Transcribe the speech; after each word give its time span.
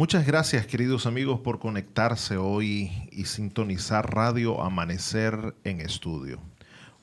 Muchas 0.00 0.24
gracias 0.24 0.66
queridos 0.66 1.04
amigos 1.04 1.40
por 1.40 1.58
conectarse 1.58 2.38
hoy 2.38 2.90
y 3.12 3.26
sintonizar 3.26 4.14
Radio 4.14 4.62
Amanecer 4.62 5.54
en 5.62 5.82
Estudio. 5.82 6.40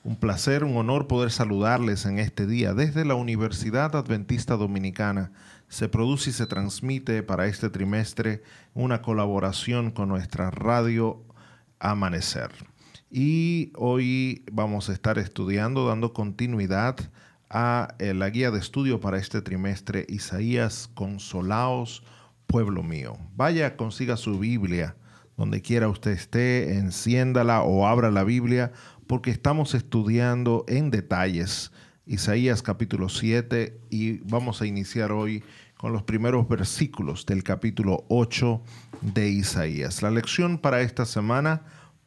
Un 0.02 0.16
placer, 0.16 0.64
un 0.64 0.76
honor 0.76 1.06
poder 1.06 1.30
saludarles 1.30 2.06
en 2.06 2.18
este 2.18 2.44
día 2.44 2.74
desde 2.74 3.04
la 3.04 3.14
Universidad 3.14 3.94
Adventista 3.94 4.56
Dominicana. 4.56 5.30
Se 5.68 5.88
produce 5.88 6.30
y 6.30 6.32
se 6.32 6.48
transmite 6.48 7.22
para 7.22 7.46
este 7.46 7.70
trimestre 7.70 8.42
una 8.74 9.00
colaboración 9.00 9.92
con 9.92 10.08
nuestra 10.08 10.50
radio 10.50 11.22
Amanecer. 11.78 12.50
Y 13.12 13.70
hoy 13.76 14.44
vamos 14.50 14.88
a 14.88 14.92
estar 14.92 15.20
estudiando, 15.20 15.86
dando 15.86 16.12
continuidad 16.12 16.96
a 17.48 17.94
eh, 18.00 18.12
la 18.12 18.28
guía 18.28 18.50
de 18.50 18.58
estudio 18.58 18.98
para 18.98 19.18
este 19.18 19.40
trimestre, 19.40 20.04
Isaías 20.08 20.90
Consolaos 20.94 22.02
pueblo 22.48 22.82
mío. 22.82 23.16
Vaya, 23.36 23.76
consiga 23.76 24.16
su 24.16 24.38
Biblia, 24.40 24.96
donde 25.36 25.62
quiera 25.62 25.88
usted 25.88 26.10
esté, 26.10 26.78
enciéndala 26.78 27.62
o 27.62 27.86
abra 27.86 28.10
la 28.10 28.24
Biblia, 28.24 28.72
porque 29.06 29.30
estamos 29.30 29.74
estudiando 29.74 30.64
en 30.66 30.90
detalles 30.90 31.70
Isaías 32.06 32.62
capítulo 32.62 33.10
7 33.10 33.78
y 33.90 34.18
vamos 34.20 34.62
a 34.62 34.66
iniciar 34.66 35.12
hoy 35.12 35.44
con 35.76 35.92
los 35.92 36.04
primeros 36.04 36.48
versículos 36.48 37.26
del 37.26 37.44
capítulo 37.44 38.06
8 38.08 38.62
de 39.02 39.28
Isaías. 39.28 40.00
La 40.00 40.10
lección 40.10 40.56
para 40.56 40.80
esta 40.80 41.04
semana, 41.04 41.62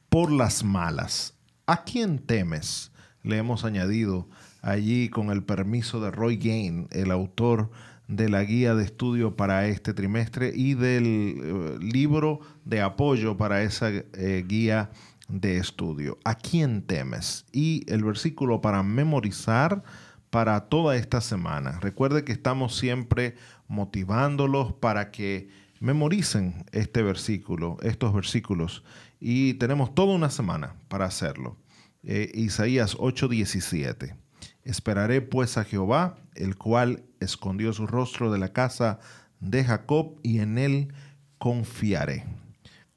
por 0.10 0.32
las 0.32 0.64
malas. 0.64 1.36
¿A 1.68 1.84
quién 1.84 2.18
temes? 2.18 2.92
Le 3.22 3.38
hemos 3.38 3.64
añadido 3.64 4.28
allí 4.64 5.10
con 5.10 5.30
el 5.30 5.44
permiso 5.44 6.02
de 6.02 6.10
Roy 6.10 6.38
Gain, 6.38 6.88
el 6.90 7.12
autor 7.12 7.70
de 8.12 8.28
la 8.28 8.44
guía 8.44 8.76
de 8.76 8.84
estudio 8.84 9.38
para 9.38 9.68
este 9.68 9.94
trimestre 9.94 10.52
y 10.54 10.74
del 10.74 11.06
eh, 11.06 11.78
libro 11.80 12.42
de 12.66 12.82
apoyo 12.82 13.38
para 13.38 13.64
esa 13.64 13.90
eh, 13.90 14.44
guía 14.46 14.92
de 15.30 15.58
estudio. 15.58 16.20
¿A 16.26 16.36
quién 16.36 16.82
temes? 16.82 17.46
Y 17.54 17.86
el 17.88 18.04
versículo 18.04 18.60
para 18.60 18.84
memorizar 18.84 19.82
para 20.30 20.60
toda 20.68 20.98
esta 20.98 21.22
semana. 21.22 21.80
Recuerde 21.80 22.26
que 22.26 22.34
estamos 22.34 22.76
siempre 22.76 23.36
motivándolos 23.70 24.74
para 24.74 25.10
que 25.12 25.50
memoricen 25.80 26.66
este 26.74 27.04
versículo, 27.04 27.78
estos 27.82 28.14
versículos, 28.14 28.84
y 29.22 29.54
tenemos 29.54 29.96
toda 29.96 30.14
una 30.14 30.30
semana 30.30 30.76
para 30.90 31.06
hacerlo. 31.06 31.56
Eh, 32.04 32.30
Isaías 32.34 32.98
8:17. 32.98 34.21
Esperaré 34.64 35.22
pues 35.22 35.58
a 35.58 35.64
Jehová, 35.64 36.18
el 36.36 36.56
cual 36.56 37.04
escondió 37.20 37.74
su 37.74 37.88
rostro 37.88 38.32
de 38.32 38.40
la 38.40 38.54
casa 38.54 39.00
de 39.40 39.64
Jacob, 39.64 40.20
y 40.24 40.40
en 40.40 40.58
él 40.58 40.94
confiaré. 41.38 42.26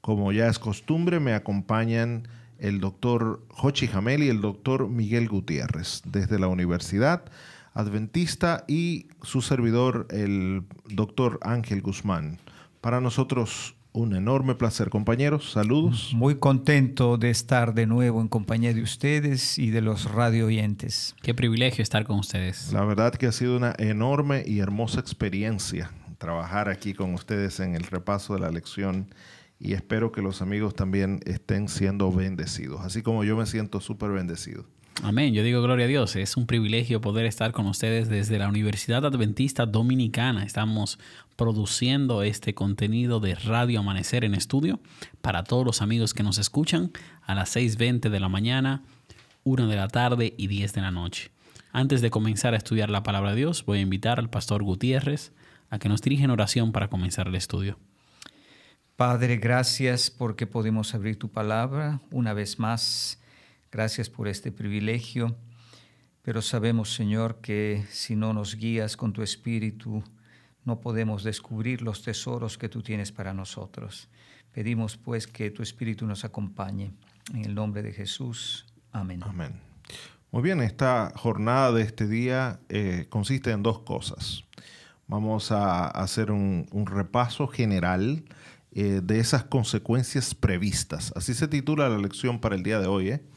Como 0.01 0.31
ya 0.31 0.47
es 0.47 0.59
costumbre, 0.59 1.19
me 1.19 1.33
acompañan 1.33 2.27
el 2.59 2.79
doctor 2.79 3.45
Jochi 3.49 3.87
Jamel 3.87 4.23
y 4.23 4.29
el 4.29 4.41
doctor 4.41 4.87
Miguel 4.87 5.27
Gutiérrez 5.27 6.01
desde 6.05 6.39
la 6.39 6.47
Universidad 6.47 7.25
Adventista 7.73 8.63
y 8.69 9.09
su 9.21 9.41
servidor, 9.41 10.07
el 10.09 10.63
doctor 10.85 11.39
Ángel 11.41 11.81
Guzmán. 11.81 12.39
Para 12.79 13.01
nosotros 13.01 13.74
un 13.95 14.13
enorme 14.13 14.55
placer, 14.55 14.89
compañeros. 14.89 15.51
Saludos. 15.51 16.11
Muy 16.13 16.35
contento 16.35 17.17
de 17.17 17.29
estar 17.29 17.73
de 17.73 17.87
nuevo 17.87 18.21
en 18.21 18.27
compañía 18.27 18.73
de 18.73 18.81
ustedes 18.81 19.57
y 19.57 19.71
de 19.71 19.81
los 19.81 20.11
radio 20.11 20.47
oyentes. 20.47 21.15
Qué 21.21 21.33
privilegio 21.33 21.81
estar 21.81 22.05
con 22.05 22.19
ustedes. 22.19 22.73
La 22.73 22.83
verdad 22.83 23.15
que 23.15 23.27
ha 23.27 23.31
sido 23.31 23.55
una 23.55 23.73
enorme 23.77 24.43
y 24.45 24.59
hermosa 24.59 24.99
experiencia 24.99 25.91
trabajar 26.17 26.69
aquí 26.69 26.93
con 26.93 27.13
ustedes 27.13 27.59
en 27.59 27.75
el 27.75 27.83
repaso 27.83 28.33
de 28.33 28.41
la 28.41 28.51
lección 28.51 29.13
y 29.59 29.73
espero 29.73 30.11
que 30.11 30.21
los 30.21 30.41
amigos 30.41 30.75
también 30.75 31.19
estén 31.25 31.69
siendo 31.69 32.11
bendecidos, 32.11 32.81
así 32.81 33.01
como 33.01 33.23
yo 33.23 33.37
me 33.37 33.45
siento 33.45 33.79
súper 33.79 34.11
bendecido. 34.11 34.65
Amén. 35.03 35.33
Yo 35.33 35.43
digo 35.43 35.61
gloria 35.61 35.85
a 35.85 35.89
Dios. 35.89 36.15
Es 36.15 36.37
un 36.37 36.47
privilegio 36.47 37.01
poder 37.01 37.25
estar 37.25 37.51
con 37.51 37.67
ustedes 37.67 38.09
desde 38.09 38.39
la 38.39 38.47
Universidad 38.47 39.05
Adventista 39.05 39.65
Dominicana. 39.65 40.43
Estamos 40.43 40.99
produciendo 41.35 42.23
este 42.23 42.53
contenido 42.53 43.19
de 43.19 43.35
Radio 43.35 43.81
Amanecer 43.81 44.23
en 44.23 44.33
estudio 44.33 44.79
para 45.21 45.43
todos 45.43 45.65
los 45.65 45.81
amigos 45.81 46.13
que 46.13 46.23
nos 46.23 46.37
escuchan 46.37 46.91
a 47.23 47.35
las 47.35 47.55
6.20 47.55 48.09
de 48.09 48.19
la 48.19 48.29
mañana, 48.29 48.83
1 49.43 49.67
de 49.67 49.75
la 49.75 49.89
tarde 49.89 50.33
y 50.37 50.47
10 50.47 50.73
de 50.73 50.81
la 50.81 50.91
noche. 50.91 51.29
Antes 51.71 52.01
de 52.01 52.09
comenzar 52.09 52.53
a 52.53 52.57
estudiar 52.57 52.89
la 52.89 53.03
palabra 53.03 53.31
de 53.31 53.37
Dios, 53.37 53.65
voy 53.65 53.79
a 53.79 53.81
invitar 53.81 54.17
al 54.17 54.29
pastor 54.29 54.63
Gutiérrez 54.63 55.33
a 55.69 55.77
que 55.77 55.89
nos 55.89 56.01
dirija 56.01 56.23
en 56.23 56.31
oración 56.31 56.71
para 56.71 56.87
comenzar 56.87 57.27
el 57.27 57.35
estudio. 57.35 57.77
Padre, 58.95 59.35
gracias 59.37 60.09
porque 60.09 60.47
podemos 60.47 60.95
abrir 60.95 61.19
tu 61.19 61.27
palabra 61.27 61.99
una 62.11 62.33
vez 62.33 62.59
más 62.59 63.19
Gracias 63.75 64.09
por 64.09 64.29
este 64.29 64.53
privilegio, 64.53 65.35
pero 66.21 66.41
sabemos, 66.41 66.93
Señor, 66.93 67.41
que 67.41 67.83
si 67.89 68.15
no 68.15 68.31
nos 68.31 68.55
guías 68.55 68.95
con 68.95 69.11
tu 69.11 69.21
Espíritu, 69.21 70.01
no 70.63 70.79
podemos 70.79 71.25
descubrir 71.25 71.81
los 71.81 72.01
tesoros 72.01 72.57
que 72.57 72.69
tú 72.69 72.81
tienes 72.81 73.11
para 73.11 73.33
nosotros. 73.33 74.07
Pedimos 74.53 74.95
pues 74.95 75.27
que 75.27 75.51
tu 75.51 75.61
Espíritu 75.61 76.07
nos 76.07 76.23
acompañe. 76.23 76.93
En 77.33 77.43
el 77.43 77.53
nombre 77.53 77.83
de 77.83 77.91
Jesús. 77.91 78.65
Amén. 78.93 79.21
Amén. 79.23 79.59
Muy 80.31 80.41
bien, 80.41 80.61
esta 80.61 81.11
jornada 81.13 81.73
de 81.73 81.81
este 81.81 82.07
día 82.07 82.61
eh, 82.69 83.07
consiste 83.09 83.51
en 83.51 83.61
dos 83.61 83.79
cosas. 83.79 84.45
Vamos 85.05 85.51
a 85.51 85.87
hacer 85.87 86.31
un, 86.31 86.65
repaso 86.85 87.45
general 87.49 88.23
eh, 88.71 89.01
de 89.03 89.19
esas 89.19 89.43
consecuencias 89.43 90.33
previstas. 90.33 91.11
Así 91.13 91.33
se 91.33 91.49
titula 91.49 91.89
la 91.89 91.97
lección 91.97 92.39
para 92.39 92.55
el 92.55 92.63
día 92.63 92.79
de 92.79 92.87
hoy. 92.87 93.09
¿eh? 93.09 93.34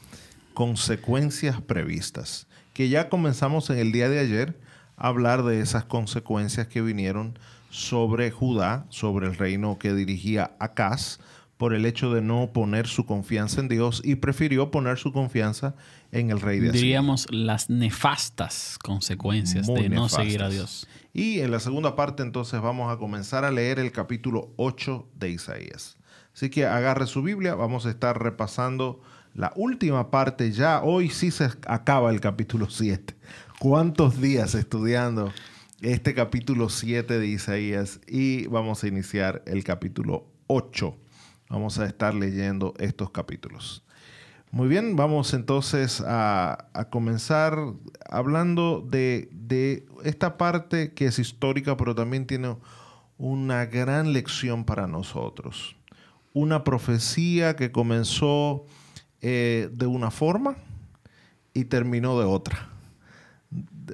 Consecuencias 0.59 1.61
previstas, 1.61 2.45
que 2.73 2.89
ya 2.89 3.07
comenzamos 3.07 3.69
en 3.69 3.77
el 3.77 3.93
día 3.93 4.09
de 4.09 4.19
ayer 4.19 4.59
a 4.97 5.07
hablar 5.07 5.43
de 5.43 5.61
esas 5.61 5.85
consecuencias 5.85 6.67
que 6.67 6.81
vinieron 6.81 7.39
sobre 7.69 8.29
Judá, 8.29 8.85
sobre 8.89 9.27
el 9.27 9.37
reino 9.37 9.79
que 9.79 9.93
dirigía 9.93 10.57
Acaz, 10.59 11.19
por 11.55 11.73
el 11.73 11.85
hecho 11.85 12.13
de 12.13 12.21
no 12.21 12.51
poner 12.51 12.87
su 12.87 13.05
confianza 13.05 13.61
en 13.61 13.69
Dios 13.69 14.01
y 14.03 14.15
prefirió 14.15 14.69
poner 14.69 14.97
su 14.97 15.13
confianza 15.13 15.75
en 16.11 16.29
el 16.29 16.41
rey 16.41 16.59
de 16.59 16.71
Asiria. 16.71 16.81
Diríamos 16.81 17.27
las 17.31 17.69
nefastas 17.69 18.77
consecuencias 18.83 19.65
de 19.65 19.87
no 19.87 20.09
seguir 20.09 20.43
a 20.43 20.49
Dios. 20.49 20.89
Y 21.13 21.39
en 21.39 21.51
la 21.51 21.61
segunda 21.61 21.95
parte 21.95 22.21
entonces 22.21 22.59
vamos 22.59 22.91
a 22.93 22.97
comenzar 22.97 23.45
a 23.45 23.51
leer 23.51 23.79
el 23.79 23.93
capítulo 23.93 24.51
8 24.57 25.07
de 25.15 25.29
Isaías. 25.29 25.95
Así 26.33 26.49
que 26.49 26.65
agarre 26.65 27.07
su 27.07 27.23
Biblia, 27.23 27.55
vamos 27.55 27.85
a 27.85 27.91
estar 27.91 28.21
repasando 28.21 28.99
la 29.33 29.53
última 29.55 30.09
parte 30.09 30.51
ya, 30.51 30.81
hoy 30.81 31.09
sí 31.09 31.31
se 31.31 31.45
acaba 31.67 32.11
el 32.11 32.19
capítulo 32.19 32.69
7. 32.69 33.15
¿Cuántos 33.59 34.19
días 34.19 34.55
estudiando 34.55 35.31
este 35.81 36.13
capítulo 36.13 36.69
7 36.69 37.19
de 37.19 37.27
Isaías? 37.27 37.99
Y 38.07 38.47
vamos 38.47 38.83
a 38.83 38.87
iniciar 38.87 39.43
el 39.45 39.63
capítulo 39.63 40.25
8. 40.47 40.95
Vamos 41.49 41.79
a 41.79 41.85
estar 41.85 42.13
leyendo 42.13 42.73
estos 42.79 43.11
capítulos. 43.11 43.83
Muy 44.51 44.67
bien, 44.67 44.95
vamos 44.95 45.33
entonces 45.35 46.03
a, 46.05 46.69
comenzar 46.89 47.55
hablando 48.09 48.81
de, 48.89 49.29
de, 49.31 49.85
esta 50.03 50.37
parte 50.37 50.93
que 50.93 51.05
es 51.05 51.19
histórica, 51.19 51.77
pero 51.77 51.93
también 51.93 52.25
tiene 52.25 52.57
una 53.19 53.65
gran 53.67 54.11
lección 54.11 54.65
para 54.65 54.87
nosotros. 54.87 55.75
Una 56.33 56.63
profecía 56.63 57.55
que 57.55 57.71
comenzó 57.71 58.65
eh, 59.21 59.69
de 59.73 59.85
una 59.85 60.11
forma 60.11 60.55
y 61.53 61.65
terminó 61.65 62.19
de 62.19 62.25
otra. 62.25 62.69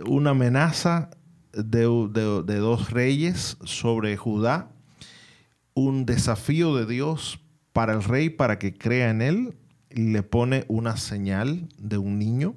Una 0.06 0.32
amenaza 0.32 1.10
de, 1.54 1.84
dos 1.84 2.92
reyes 2.92 3.58
sobre 3.64 4.18
Judá, 4.18 4.70
un 5.74 6.06
desafío 6.06 6.76
de 6.76 6.86
Dios 6.86 7.40
para 7.74 7.94
el 7.94 8.04
rey 8.04 8.30
para 8.30 8.60
que 8.60 8.78
crea 8.78 9.10
en 9.10 9.22
él, 9.22 9.58
le 9.90 10.24
pone 10.24 10.66
una 10.68 10.98
señal 10.98 11.70
de 11.78 11.98
un 11.98 12.20
niño 12.20 12.56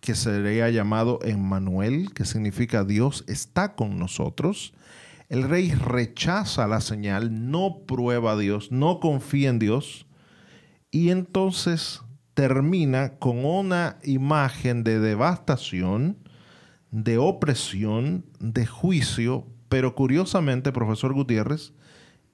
que 0.00 0.14
sería 0.14 0.70
llamado 0.70 1.20
Emmanuel, 1.22 2.12
que 2.12 2.24
significa 2.24 2.84
Dios 2.84 3.24
está 3.28 3.74
con 3.74 3.98
nosotros. 3.98 4.72
El 5.28 5.44
rey 5.44 5.72
rechaza 5.72 6.66
la 6.66 6.80
señal, 6.80 7.50
no 7.50 7.82
prueba 7.86 8.32
a 8.32 8.36
Dios, 8.36 8.72
no 8.72 8.98
confía 8.98 9.50
en 9.50 9.58
Dios 9.58 10.06
y 10.92 11.10
entonces 11.10 12.02
termina 12.34 13.18
con 13.18 13.44
una 13.44 13.96
imagen 14.04 14.84
de 14.84 15.00
devastación, 15.00 16.18
de 16.90 17.18
opresión, 17.18 18.26
de 18.38 18.66
juicio, 18.66 19.46
pero 19.68 19.94
curiosamente, 19.94 20.70
profesor 20.70 21.14
Gutiérrez, 21.14 21.72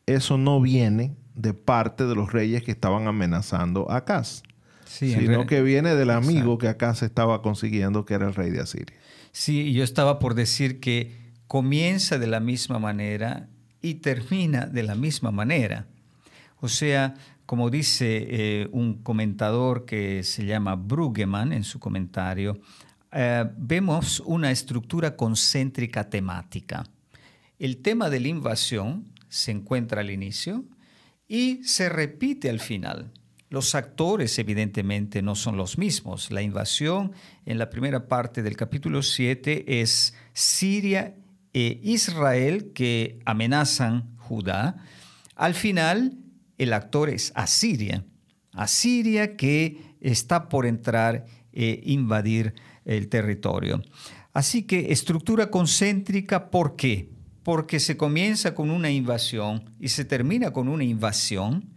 eso 0.06 0.36
no 0.36 0.60
viene 0.60 1.16
de 1.34 1.54
parte 1.54 2.04
de 2.04 2.16
los 2.16 2.32
reyes 2.32 2.64
que 2.64 2.72
estaban 2.72 3.06
amenazando 3.06 3.88
a 3.90 3.98
Acaz, 3.98 4.42
sino 4.84 5.46
que 5.46 5.62
viene 5.62 5.94
del 5.94 6.10
amigo 6.10 6.58
que 6.58 6.66
Acaz 6.66 7.02
estaba 7.02 7.42
consiguiendo, 7.42 8.04
que 8.04 8.14
era 8.14 8.26
el 8.26 8.34
rey 8.34 8.50
de 8.50 8.60
Asiria. 8.60 8.96
Sí, 9.30 9.72
yo 9.72 9.84
estaba 9.84 10.18
por 10.18 10.34
decir 10.34 10.80
que 10.80 11.16
comienza 11.46 12.18
de 12.18 12.26
la 12.26 12.40
misma 12.40 12.80
manera 12.80 13.48
y 13.82 13.94
termina 13.94 14.66
de 14.66 14.82
la 14.82 14.96
misma 14.96 15.30
manera. 15.30 15.86
O 16.60 16.68
sea, 16.68 17.14
como 17.48 17.70
dice 17.70 18.26
eh, 18.28 18.68
un 18.72 19.02
comentador 19.02 19.86
que 19.86 20.22
se 20.22 20.44
llama 20.44 20.76
Brueggemann 20.76 21.54
en 21.54 21.64
su 21.64 21.80
comentario, 21.80 22.60
eh, 23.10 23.46
vemos 23.56 24.20
una 24.26 24.50
estructura 24.50 25.16
concéntrica 25.16 26.10
temática. 26.10 26.84
El 27.58 27.78
tema 27.78 28.10
de 28.10 28.20
la 28.20 28.28
invasión 28.28 29.06
se 29.30 29.50
encuentra 29.50 30.02
al 30.02 30.10
inicio 30.10 30.66
y 31.26 31.64
se 31.64 31.88
repite 31.88 32.50
al 32.50 32.60
final. 32.60 33.12
Los 33.48 33.74
actores 33.74 34.38
evidentemente 34.38 35.22
no 35.22 35.34
son 35.34 35.56
los 35.56 35.78
mismos. 35.78 36.30
La 36.30 36.42
invasión 36.42 37.12
en 37.46 37.56
la 37.56 37.70
primera 37.70 38.08
parte 38.08 38.42
del 38.42 38.56
capítulo 38.56 39.02
7 39.02 39.80
es 39.80 40.12
Siria 40.34 41.14
e 41.54 41.80
Israel 41.82 42.74
que 42.74 43.20
amenazan 43.24 44.14
Judá. 44.18 44.84
Al 45.34 45.54
final 45.54 46.18
el 46.58 46.72
actor 46.72 47.08
es 47.08 47.32
Asiria. 47.34 48.04
Asiria 48.52 49.36
que 49.36 49.96
está 50.00 50.48
por 50.48 50.66
entrar 50.66 51.24
e 51.52 51.80
invadir 51.84 52.54
el 52.84 53.08
territorio. 53.08 53.82
Así 54.32 54.62
que 54.64 54.92
estructura 54.92 55.50
concéntrica, 55.50 56.50
¿por 56.50 56.76
qué? 56.76 57.10
Porque 57.42 57.80
se 57.80 57.96
comienza 57.96 58.54
con 58.54 58.70
una 58.70 58.90
invasión 58.90 59.70
y 59.80 59.88
se 59.88 60.04
termina 60.04 60.52
con 60.52 60.68
una 60.68 60.84
invasión 60.84 61.70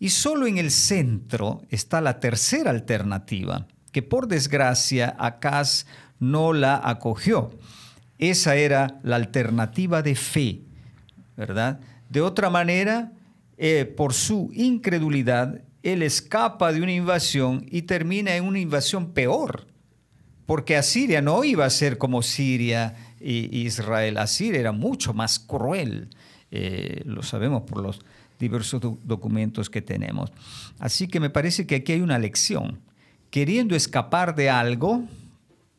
y 0.00 0.10
solo 0.10 0.46
en 0.46 0.58
el 0.58 0.70
centro 0.70 1.62
está 1.70 2.00
la 2.00 2.20
tercera 2.20 2.70
alternativa, 2.70 3.66
que 3.90 4.02
por 4.02 4.28
desgracia 4.28 5.16
Acaz 5.18 5.86
no 6.20 6.52
la 6.52 6.80
acogió. 6.82 7.50
Esa 8.18 8.56
era 8.56 9.00
la 9.02 9.16
alternativa 9.16 10.02
de 10.02 10.14
fe, 10.14 10.62
¿verdad? 11.36 11.80
De 12.10 12.20
otra 12.20 12.50
manera, 12.50 13.12
eh, 13.58 13.84
por 13.84 14.14
su 14.14 14.50
incredulidad, 14.54 15.62
él 15.82 16.02
escapa 16.04 16.72
de 16.72 16.80
una 16.80 16.92
invasión 16.92 17.66
y 17.68 17.82
termina 17.82 18.36
en 18.36 18.44
una 18.44 18.60
invasión 18.60 19.12
peor, 19.12 19.66
porque 20.46 20.76
Asiria 20.76 21.20
no 21.20 21.42
iba 21.42 21.64
a 21.64 21.70
ser 21.70 21.98
como 21.98 22.22
Siria 22.22 22.94
e 23.20 23.48
Israel. 23.50 24.18
Asiria 24.18 24.60
era 24.60 24.70
mucho 24.70 25.12
más 25.12 25.40
cruel, 25.40 26.08
eh, 26.52 27.02
lo 27.04 27.24
sabemos 27.24 27.62
por 27.62 27.82
los 27.82 28.00
diversos 28.38 28.80
documentos 29.02 29.68
que 29.68 29.82
tenemos. 29.82 30.30
Así 30.78 31.08
que 31.08 31.18
me 31.18 31.28
parece 31.28 31.66
que 31.66 31.76
aquí 31.76 31.92
hay 31.92 32.00
una 32.00 32.18
lección. 32.18 32.78
Queriendo 33.30 33.74
escapar 33.74 34.36
de 34.36 34.50
algo, 34.50 35.02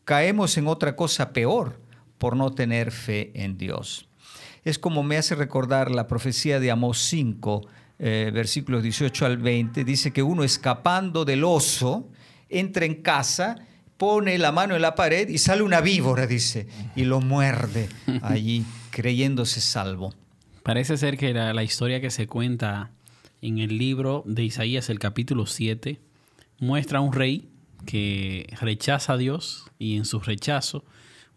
caemos 0.04 0.58
en 0.58 0.68
otra 0.68 0.98
cosa 0.98 1.32
peor 1.32 1.80
por 2.18 2.36
no 2.36 2.52
tener 2.52 2.92
fe 2.92 3.32
en 3.34 3.58
Dios. 3.58 4.09
Es 4.70 4.78
como 4.78 5.02
me 5.02 5.18
hace 5.18 5.34
recordar 5.34 5.90
la 5.90 6.06
profecía 6.06 6.60
de 6.60 6.70
Amós 6.70 7.00
5, 7.00 7.68
eh, 7.98 8.30
versículos 8.32 8.84
18 8.84 9.26
al 9.26 9.38
20, 9.38 9.84
dice 9.84 10.12
que 10.12 10.22
uno 10.22 10.44
escapando 10.44 11.26
del 11.26 11.44
oso 11.44 12.08
entra 12.50 12.86
en 12.86 13.02
casa, 13.02 13.56
pone 13.98 14.38
la 14.38 14.52
mano 14.52 14.76
en 14.76 14.84
la 14.84 14.94
pared 14.94 15.28
y 15.28 15.40
sale 15.40 15.64
una 15.64 15.82
víbora, 15.82 16.28
dice, 16.28 16.68
y 16.96 17.06
lo 17.06 17.20
muerde 17.20 17.90
allí 18.22 18.64
creyéndose 18.92 19.60
salvo. 19.60 20.14
Parece 20.62 20.98
ser 20.98 21.18
que 21.18 21.34
la, 21.34 21.52
la, 21.52 21.64
historia 21.64 22.00
que 22.00 22.12
se 22.12 22.28
cuenta 22.28 22.92
en 23.42 23.58
el 23.58 23.80
libro 23.80 24.24
de 24.28 24.44
Isaías, 24.44 24.92
el 24.92 25.00
capítulo 25.00 25.48
7, 25.48 26.00
muestra 26.60 27.00
a 27.00 27.02
un 27.02 27.12
rey 27.12 27.50
que 27.88 28.56
rechaza 28.62 29.14
a 29.14 29.18
Dios 29.18 29.66
y 29.80 29.98
en 29.98 30.06
su 30.06 30.20
rechazo, 30.20 30.86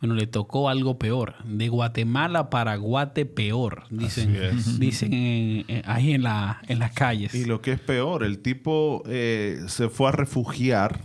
bueno, 0.03 0.17
le 0.17 0.27
tocó 0.27 0.69
algo 0.69 0.99
peor. 0.99 1.37
De 1.45 1.69
Guatemala 1.69 2.51
para 2.51 2.75
Guate 2.75 3.25
peor, 3.25 3.85
dicen, 3.89 4.37
dicen 4.81 5.65
ahí 5.85 6.13
en, 6.13 6.25
la, 6.25 6.61
en 6.67 6.81
las 6.81 6.93
calles. 6.93 7.33
Y 7.37 7.45
lo 7.45 7.63
que 7.63 7.71
es 7.71 7.81
peor, 7.81 8.25
el 8.25 8.41
tipo 8.41 9.05
eh, 9.07 9.63
se 9.69 9.89
fue 9.89 10.09
a 10.09 10.13
refugiar, 10.13 11.03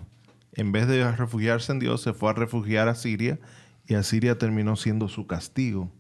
en 0.54 0.72
vez 0.72 0.88
de 0.88 1.12
refugiarse 1.12 1.72
en 1.72 1.78
Dios, 1.78 2.02
se 2.02 2.14
fue 2.14 2.32
a 2.32 2.34
refugiar 2.34 2.88
a 2.88 2.96
Siria 2.96 3.38
y 3.88 3.94
a 3.94 4.02
Siria 4.02 4.40
terminó 4.40 4.76
siendo 4.76 5.08
su 5.08 5.28
castigo 5.28 5.92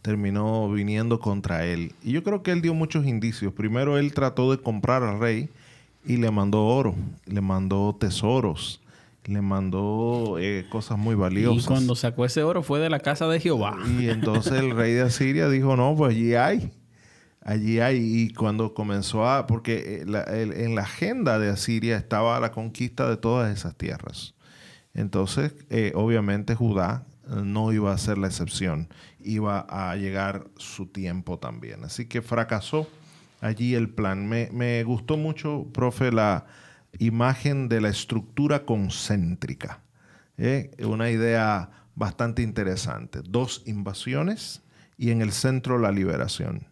terminó 0.00 0.70
viniendo 0.70 1.18
contra 1.18 1.64
él. 1.64 1.94
Y 2.02 2.12
yo 2.12 2.22
creo 2.22 2.42
que 2.42 2.50
él 2.50 2.60
dio 2.60 2.74
muchos 2.74 3.06
indicios. 3.06 3.54
Primero 3.54 3.96
él 3.96 4.12
trató 4.12 4.50
de 4.50 4.62
comprar 4.62 5.02
al 5.02 5.18
rey 5.18 5.48
y 6.04 6.18
le 6.18 6.30
mandó 6.30 6.66
oro, 6.66 6.94
le 7.24 7.40
mandó 7.40 7.96
tesoros, 7.98 8.82
le 9.24 9.40
mandó 9.40 10.36
eh, 10.38 10.66
cosas 10.70 10.98
muy 10.98 11.14
valiosas. 11.14 11.64
Y 11.64 11.66
cuando 11.66 11.94
sacó 11.94 12.24
ese 12.24 12.42
oro 12.42 12.62
fue 12.62 12.80
de 12.80 12.90
la 12.90 13.00
casa 13.00 13.26
de 13.28 13.40
Jehová. 13.40 13.76
Y 13.98 14.08
entonces 14.08 14.52
el 14.52 14.70
rey 14.76 14.92
de 14.92 15.02
Asiria 15.02 15.48
dijo, 15.48 15.76
no, 15.76 15.94
pues 15.96 16.14
allí 16.14 16.34
hay. 16.34 16.72
Allí 17.40 17.80
hay. 17.80 17.98
Y 17.98 18.32
cuando 18.32 18.74
comenzó 18.74 19.28
a... 19.28 19.46
Porque 19.46 20.04
eh, 20.06 20.64
en 20.64 20.74
la 20.74 20.82
agenda 20.82 21.38
de 21.38 21.50
Asiria 21.50 21.96
estaba 21.96 22.38
la 22.40 22.52
conquista 22.52 23.08
de 23.08 23.16
todas 23.16 23.56
esas 23.56 23.76
tierras. 23.76 24.34
Entonces, 24.92 25.54
eh, 25.70 25.92
obviamente 25.94 26.54
Judá 26.54 27.06
no 27.26 27.72
iba 27.72 27.92
a 27.92 27.98
ser 27.98 28.18
la 28.18 28.26
excepción 28.26 28.88
iba 29.24 29.66
a 29.68 29.96
llegar 29.96 30.46
su 30.56 30.86
tiempo 30.86 31.38
también. 31.38 31.84
Así 31.84 32.06
que 32.06 32.22
fracasó 32.22 32.88
allí 33.40 33.74
el 33.74 33.88
plan. 33.88 34.28
Me, 34.28 34.84
gustó 34.84 35.16
mucho, 35.16 35.66
profe, 35.72 36.12
la 36.12 36.46
imagen 36.98 37.68
de 37.68 37.80
la 37.80 37.88
estructura 37.88 38.64
concéntrica. 38.64 39.82
¿eh? 40.36 40.70
Una 40.84 41.10
idea 41.10 41.70
bastante 41.94 42.42
interesante. 42.42 43.20
Dos 43.22 43.62
invasiones 43.66 44.62
y 44.96 45.10
en 45.10 45.22
el 45.22 45.32
centro 45.32 45.78
la 45.78 45.92
liberación. 45.92 46.68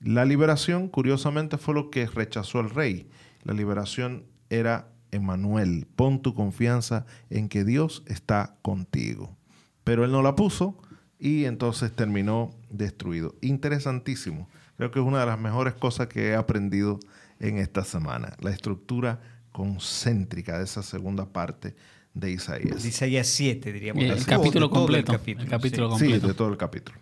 La 0.00 0.24
liberación, 0.24 0.88
curiosamente, 0.88 1.58
fue 1.58 1.74
lo 1.74 1.90
que 1.90 2.06
rechazó 2.06 2.60
el 2.60 2.70
rey. 2.70 3.10
La 3.42 3.54
liberación 3.54 4.26
era 4.48 4.92
Emanuel. 5.10 5.86
Pon 5.96 6.22
tu 6.22 6.34
confianza 6.34 7.06
en 7.30 7.48
que 7.48 7.64
Dios 7.64 8.04
está 8.06 8.56
contigo. 8.62 9.36
Pero 9.84 10.04
él 10.04 10.12
no 10.12 10.22
la 10.22 10.36
puso 10.36 10.78
y 11.18 11.46
entonces 11.46 11.92
terminó 11.92 12.50
destruido. 12.70 13.34
Interesantísimo. 13.40 14.48
Creo 14.76 14.92
que 14.92 15.00
es 15.00 15.04
una 15.04 15.20
de 15.20 15.26
las 15.26 15.40
mejores 15.40 15.74
cosas 15.74 16.06
que 16.06 16.28
he 16.28 16.34
aprendido 16.36 17.00
en 17.40 17.58
esta 17.58 17.84
semana, 17.84 18.36
la 18.40 18.50
estructura 18.50 19.20
concéntrica 19.58 20.56
de 20.56 20.64
esa 20.64 20.84
segunda 20.84 21.32
parte 21.32 21.74
de 22.14 22.30
Isaías. 22.30 22.80
De 22.80 22.90
Isaías 22.90 23.26
7, 23.26 23.72
diríamos. 23.72 24.04
El, 24.04 24.24
capítulo 24.24 24.70
completo. 24.70 25.10
El 25.10 25.48
capítulo, 25.48 25.98
sí. 25.98 26.12
de 26.12 26.32
todo 26.32 26.48
el 26.48 26.56
capítulo. 26.56 26.96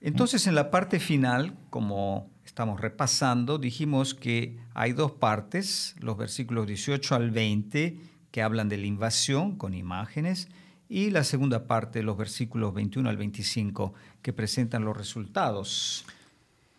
Entonces, 0.00 0.46
en 0.46 0.54
la 0.54 0.70
parte 0.70 1.00
final, 1.00 1.56
como 1.70 2.30
estamos 2.44 2.80
repasando, 2.80 3.58
dijimos 3.58 4.14
que 4.14 4.60
hay 4.74 4.92
dos 4.92 5.10
partes, 5.10 5.96
los 5.98 6.16
versículos 6.16 6.68
18 6.68 7.16
al 7.16 7.32
20, 7.32 7.98
que 8.30 8.42
hablan 8.42 8.68
de 8.68 8.78
la 8.78 8.86
invasión 8.86 9.56
con 9.56 9.74
imágenes, 9.74 10.50
y 10.88 11.10
la 11.10 11.24
segunda 11.24 11.66
parte, 11.66 12.04
los 12.04 12.16
versículos 12.16 12.74
21 12.74 13.10
al 13.10 13.16
25, 13.16 13.92
que 14.22 14.32
presentan 14.32 14.84
los 14.84 14.96
resultados. 14.96 16.04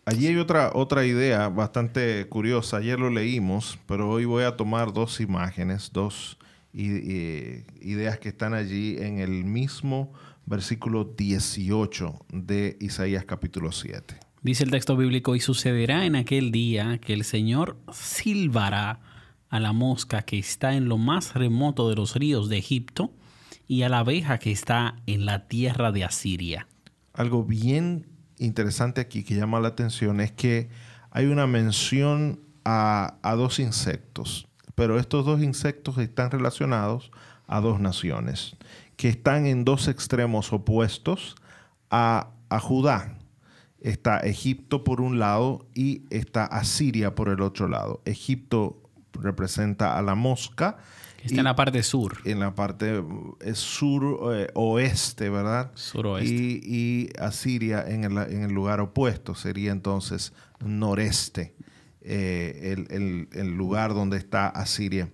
Allí 0.06 0.26
hay 0.26 0.36
otra, 0.36 0.70
otra 0.74 1.06
idea 1.06 1.48
bastante 1.48 2.26
curiosa. 2.28 2.76
Ayer 2.76 2.98
lo 2.98 3.08
leímos, 3.08 3.78
pero 3.86 4.10
hoy 4.10 4.26
voy 4.26 4.44
a 4.44 4.56
tomar 4.56 4.92
dos 4.92 5.20
imágenes, 5.20 5.90
dos 5.92 6.38
ideas 6.74 8.18
que 8.18 8.28
están 8.28 8.52
allí 8.52 8.96
en 8.98 9.18
el 9.20 9.44
mismo 9.44 10.12
versículo 10.44 11.04
18 11.04 12.26
de 12.32 12.76
Isaías 12.80 13.24
capítulo 13.24 13.72
7. 13.72 14.16
Dice 14.42 14.64
el 14.64 14.70
texto 14.70 14.96
bíblico, 14.96 15.36
y 15.36 15.40
sucederá 15.40 16.04
en 16.04 16.16
aquel 16.16 16.52
día 16.52 16.98
que 16.98 17.14
el 17.14 17.24
Señor 17.24 17.78
silbará 17.92 19.00
a 19.48 19.60
la 19.60 19.72
mosca 19.72 20.22
que 20.22 20.38
está 20.38 20.74
en 20.74 20.88
lo 20.88 20.98
más 20.98 21.32
remoto 21.32 21.88
de 21.88 21.96
los 21.96 22.14
ríos 22.14 22.50
de 22.50 22.58
Egipto, 22.58 23.12
y 23.66 23.82
a 23.82 23.88
la 23.88 24.00
abeja 24.00 24.38
que 24.38 24.50
está 24.50 24.96
en 25.06 25.24
la 25.24 25.48
tierra 25.48 25.92
de 25.92 26.04
Asiria. 26.04 26.68
Algo 27.14 27.44
bien 27.44 28.04
interesante 28.38 29.00
aquí 29.00 29.24
que 29.24 29.34
llama 29.34 29.60
la 29.60 29.68
atención 29.68 30.20
es 30.20 30.32
que 30.32 30.68
hay 31.10 31.26
una 31.26 31.46
mención 31.46 32.40
a, 32.64 33.16
dos 33.36 33.58
insectos, 33.58 34.48
pero 34.74 34.98
estos 34.98 35.24
dos 35.24 35.42
insectos 35.42 35.98
están 35.98 36.30
relacionados 36.30 37.10
a 37.46 37.60
dos 37.60 37.80
naciones 37.80 38.56
que 38.96 39.08
están 39.08 39.46
en 39.46 39.64
dos 39.64 39.88
extremos 39.88 40.52
opuestos 40.52 41.34
a, 41.90 42.30
a 42.48 42.60
Judá. 42.60 43.18
Está 43.80 44.18
Egipto 44.18 44.82
por 44.82 45.00
un 45.00 45.18
lado 45.18 45.66
y 45.74 46.04
está 46.10 46.44
Asiria 46.44 47.14
por 47.14 47.28
el 47.28 47.42
otro 47.42 47.68
lado. 47.68 48.00
Egipto 48.06 48.80
representa 49.12 49.98
a 49.98 50.02
la 50.02 50.14
mosca 50.14 50.78
Está 51.24 51.40
en 51.40 51.44
la 51.44 51.56
parte 51.56 51.82
sur. 51.82 52.18
En 52.24 52.40
la 52.40 52.54
parte 52.54 53.02
sur-oeste, 53.54 55.26
eh, 55.26 55.30
¿verdad? 55.30 55.70
Suroeste. 55.74 56.32
Y, 56.32 56.60
y 56.64 57.08
Asiria 57.18 57.84
en 57.86 58.04
el, 58.04 58.18
en 58.18 58.42
el, 58.42 58.52
lugar 58.52 58.80
opuesto, 58.80 59.34
sería 59.34 59.72
entonces 59.72 60.32
noreste, 60.60 61.54
eh, 62.02 62.76
el, 62.90 63.28
el, 63.32 63.54
lugar 63.54 63.94
donde 63.94 64.18
está 64.18 64.48
Asiria, 64.48 65.08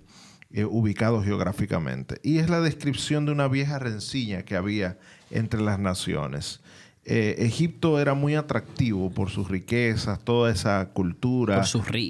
eh, 0.53 0.65
ubicado 0.65 1.23
geográficamente. 1.23 2.19
Y 2.25 2.39
es 2.39 2.51
la 2.51 2.61
descripción 2.61 3.25
de 3.25 3.33
una 3.33 3.47
vieja 3.47 3.79
rencilla 3.79 4.45
que 4.45 4.57
había 4.57 4.99
entre 5.31 5.61
las 5.61 5.79
naciones. 5.79 6.61
eh, 7.05 7.37
Egipto 7.39 8.01
era 8.01 8.15
muy 8.15 8.35
atractivo 8.35 9.11
por 9.11 9.31
sus 9.31 9.49
riquezas, 9.49 10.19
toda 10.25 10.51
esa 10.51 10.91
cultura, 10.93 11.63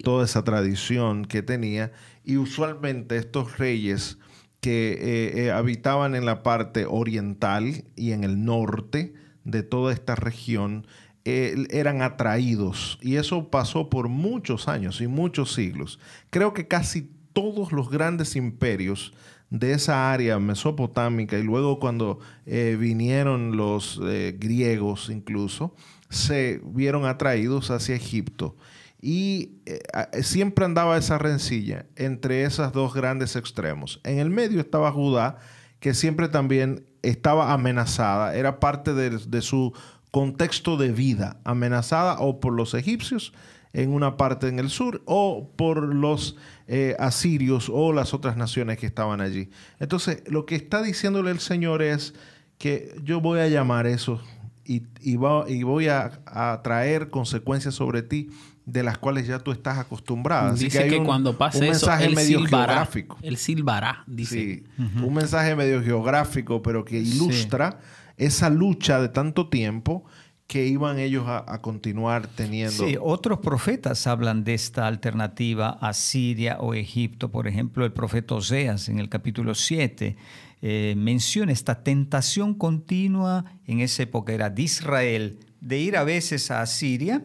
toda 0.02 0.24
esa 0.24 0.42
tradición 0.42 1.26
que 1.26 1.42
tenía. 1.42 1.92
Y 2.24 2.36
usualmente 2.36 3.16
estos 3.16 3.58
reyes 3.58 4.18
que 4.60 4.92
eh, 4.92 5.46
eh, 5.46 5.50
habitaban 5.50 6.14
en 6.14 6.26
la 6.26 6.42
parte 6.42 6.86
oriental 6.86 7.84
y 7.96 8.12
en 8.12 8.24
el 8.24 8.44
norte 8.44 9.14
de 9.44 9.62
toda 9.62 9.92
esta 9.92 10.14
región 10.14 10.86
eran 11.24 12.02
atraídos. 12.02 12.98
Y 13.02 13.16
eso 13.16 13.50
pasó 13.50 13.88
por 13.90 14.08
muchos 14.08 14.68
años 14.68 15.00
y 15.00 15.06
muchos 15.06 15.52
siglos. 15.52 16.00
Creo 16.30 16.54
que 16.54 16.66
casi 16.66 17.10
todos 17.32 17.72
los 17.72 17.90
grandes 17.90 18.36
imperios 18.36 19.12
de 19.50 19.72
esa 19.72 20.12
área 20.12 20.38
mesopotámica 20.38 21.38
y 21.38 21.42
luego 21.42 21.78
cuando 21.78 22.20
eh, 22.46 22.76
vinieron 22.80 23.56
los 23.56 24.00
griegos 24.38 25.10
incluso, 25.10 25.74
se 26.08 26.60
vieron 26.64 27.04
atraídos 27.04 27.70
hacia 27.70 27.94
Egipto. 27.94 28.56
Y 29.00 29.60
eh, 29.66 29.80
a- 29.92 30.08
siempre 30.22 30.64
andaba 30.64 30.96
esa 30.98 31.18
rencilla 31.18 31.86
entre 31.96 32.44
esos 32.44 32.72
dos 32.72 32.92
grandes 32.94 33.36
extremos. 33.36 34.00
En 34.04 34.18
el 34.18 34.30
medio 34.30 34.60
estaba 34.60 34.92
Judá, 34.92 35.38
que 35.80 35.94
siempre 35.94 36.28
también 36.28 36.84
estaba 37.02 37.52
amenazada, 37.52 38.34
era 38.34 38.60
parte 38.60 38.92
de, 38.92 39.40
su 39.42 39.72
contexto 40.10 40.76
de 40.76 40.92
vida, 40.92 41.40
amenazada 41.44 42.18
o 42.20 42.40
por 42.40 42.52
los 42.52 42.74
egipcios 42.74 43.32
en 43.72 43.92
una 43.92 44.16
parte 44.16 44.48
en 44.48 44.58
el 44.58 44.68
sur 44.68 45.00
o 45.06 45.52
por 45.56 45.94
los 45.94 46.36
eh, 46.66 46.96
asirios 46.98 47.70
o 47.72 47.92
las 47.92 48.12
otras 48.12 48.36
naciones 48.36 48.78
que 48.78 48.86
estaban 48.86 49.20
allí. 49.20 49.48
Entonces, 49.78 50.22
lo 50.26 50.44
que 50.44 50.56
está 50.56 50.82
diciéndole 50.82 51.30
el 51.30 51.38
Señor 51.38 51.80
es 51.80 52.12
que 52.58 52.94
yo 53.02 53.20
voy 53.20 53.38
a 53.40 53.48
llamar 53.48 53.86
eso 53.86 54.20
y, 54.64 54.82
y 55.00 55.16
voy 55.16 55.88
a 55.88 56.60
traer 56.62 57.08
consecuencias 57.08 57.74
sobre 57.74 58.02
ti 58.02 58.28
de 58.72 58.82
las 58.82 58.98
cuales 58.98 59.26
ya 59.26 59.38
tú 59.38 59.52
estás 59.52 59.78
acostumbrada. 59.78 60.50
Así 60.52 60.64
dice 60.64 60.82
hay 60.84 60.90
que, 60.90 60.98
un- 60.98 61.04
cuando 61.06 61.36
pase 61.36 61.58
un 61.58 61.64
eso, 61.64 61.86
mensaje 61.86 62.06
él 62.06 62.14
medio 62.14 62.38
silbará. 62.40 62.72
geográfico. 62.74 63.18
Él 63.22 63.36
silbará, 63.36 64.04
dice. 64.06 64.34
Sí, 64.34 64.64
un 65.02 65.14
mensaje 65.14 65.56
medio 65.56 65.82
geográfico, 65.82 66.62
pero 66.62 66.84
que 66.84 66.98
ilustra 66.98 67.78
esa 68.16 68.50
lucha 68.50 69.00
de 69.00 69.08
tanto 69.08 69.48
tiempo 69.48 70.04
que 70.46 70.66
iban 70.66 70.98
ellos 70.98 71.28
a, 71.28 71.44
a 71.46 71.60
continuar 71.62 72.26
teniendo. 72.26 72.84
Sí, 72.86 72.96
otros 73.00 73.38
profetas 73.38 74.06
hablan 74.08 74.42
de 74.42 74.54
esta 74.54 74.88
alternativa 74.88 75.78
a 75.80 75.92
Siria 75.94 76.58
o 76.58 76.74
Egipto. 76.74 77.30
Por 77.30 77.46
ejemplo, 77.46 77.84
el 77.84 77.92
profeta 77.92 78.34
Oseas 78.34 78.88
en 78.88 78.98
el 78.98 79.08
capítulo 79.08 79.54
7 79.54 80.16
eh, 80.62 80.94
menciona 80.96 81.52
esta 81.52 81.84
tentación 81.84 82.54
continua 82.54 83.44
en 83.66 83.78
esa 83.80 84.02
época, 84.02 84.32
era 84.32 84.50
de 84.50 84.62
Israel, 84.62 85.38
de 85.60 85.78
ir 85.78 85.96
a 85.96 86.02
veces 86.04 86.50
a 86.50 86.66
Siria, 86.66 87.24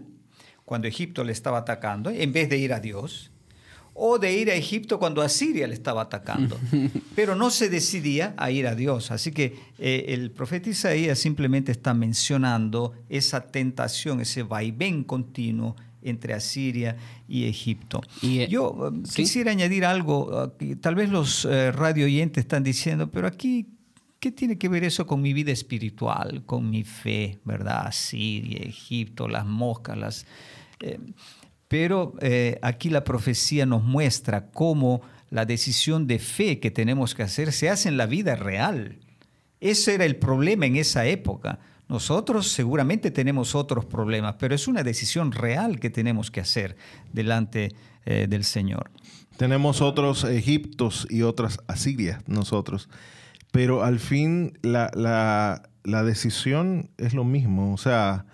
cuando 0.65 0.87
Egipto 0.87 1.23
le 1.23 1.31
estaba 1.31 1.59
atacando, 1.59 2.09
en 2.09 2.33
vez 2.33 2.49
de 2.49 2.57
ir 2.57 2.73
a 2.73 2.79
Dios, 2.79 3.31
o 3.97 4.19
de 4.19 4.37
ir 4.37 4.51
a 4.51 4.55
Egipto 4.55 4.99
cuando 4.99 5.21
Asiria 5.21 5.67
le 5.67 5.73
estaba 5.73 6.01
atacando. 6.01 6.59
Pero 7.15 7.33
no 7.35 7.49
se 7.49 7.69
decidía 7.69 8.33
a 8.35 8.51
ir 8.51 8.67
a 8.67 8.75
Dios. 8.75 9.09
Así 9.09 9.31
que 9.31 9.55
eh, 9.79 10.05
el 10.09 10.31
profeta 10.31 10.69
Isaías 10.69 11.17
simplemente 11.17 11.71
está 11.71 11.93
mencionando 11.93 12.93
esa 13.07 13.47
tentación, 13.47 14.19
ese 14.19 14.43
vaivén 14.43 15.05
continuo 15.05 15.77
entre 16.01 16.33
Asiria 16.33 16.97
y 17.27 17.45
Egipto. 17.45 18.01
Y, 18.21 18.39
eh, 18.39 18.47
Yo 18.49 18.91
¿sí? 19.05 19.23
quisiera 19.23 19.51
añadir 19.51 19.85
algo, 19.85 20.53
que 20.59 20.75
tal 20.75 20.95
vez 20.95 21.09
los 21.09 21.45
eh, 21.45 21.71
radio 21.71 22.05
oyentes 22.05 22.43
están 22.43 22.63
diciendo, 22.63 23.09
pero 23.09 23.27
aquí, 23.27 23.65
¿qué 24.25 24.31
tiene 24.31 24.57
que 24.57 24.69
ver 24.69 24.83
eso 24.83 25.05
con 25.05 25.21
mi 25.21 25.33
vida 25.33 25.51
espiritual, 25.51 26.41
con 26.47 26.67
mi 26.67 26.83
fe, 26.83 27.37
verdad? 27.45 27.85
Asiria, 27.85 28.57
Egipto, 28.63 29.27
las 29.27 29.45
moscas, 29.45 29.95
las... 29.95 30.25
eh, 30.79 30.97
pero 31.67 32.15
eh, 32.21 32.57
aquí 32.63 32.89
la 32.89 33.03
profecía 33.03 33.67
nos 33.67 33.83
muestra 33.83 34.49
cómo 34.49 35.01
la 35.29 35.45
decisión 35.45 36.07
de 36.07 36.17
fe 36.17 36.59
que 36.59 36.71
tenemos 36.71 37.13
que 37.13 37.21
hacer 37.21 37.51
se 37.51 37.69
hace 37.69 37.87
en 37.87 37.97
la 37.97 38.07
vida 38.07 38.35
real. 38.35 38.97
Ese 39.59 39.93
era 39.93 40.05
el 40.05 40.15
problema 40.15 40.65
en 40.65 40.77
esa 40.77 41.05
época. 41.05 41.59
Nosotros 41.87 42.47
seguramente 42.47 43.11
tenemos 43.11 43.53
otros 43.53 43.85
problemas, 43.85 44.37
pero 44.39 44.55
es 44.55 44.67
una 44.67 44.81
decisión 44.81 45.33
real 45.33 45.79
que 45.79 45.91
tenemos 45.91 46.31
que 46.31 46.39
hacer 46.39 46.77
delante 47.13 47.75
eh, 48.07 48.25
del 48.27 48.43
Señor. 48.43 48.89
Tenemos 49.37 49.81
otros 49.81 50.23
Egiptos 50.23 51.05
y 51.11 51.21
otras 51.21 51.59
Asirias 51.67 52.27
nosotros. 52.27 52.89
Pero 53.55 53.85
al 53.85 53.99
fin 53.99 54.59
la, 54.63 54.91
la- 54.93 56.03
decisión 56.03 56.89
es 56.97 57.13
lo 57.13 57.23
mismo. 57.23 57.73
O 57.73 57.77
sea, 57.77 58.25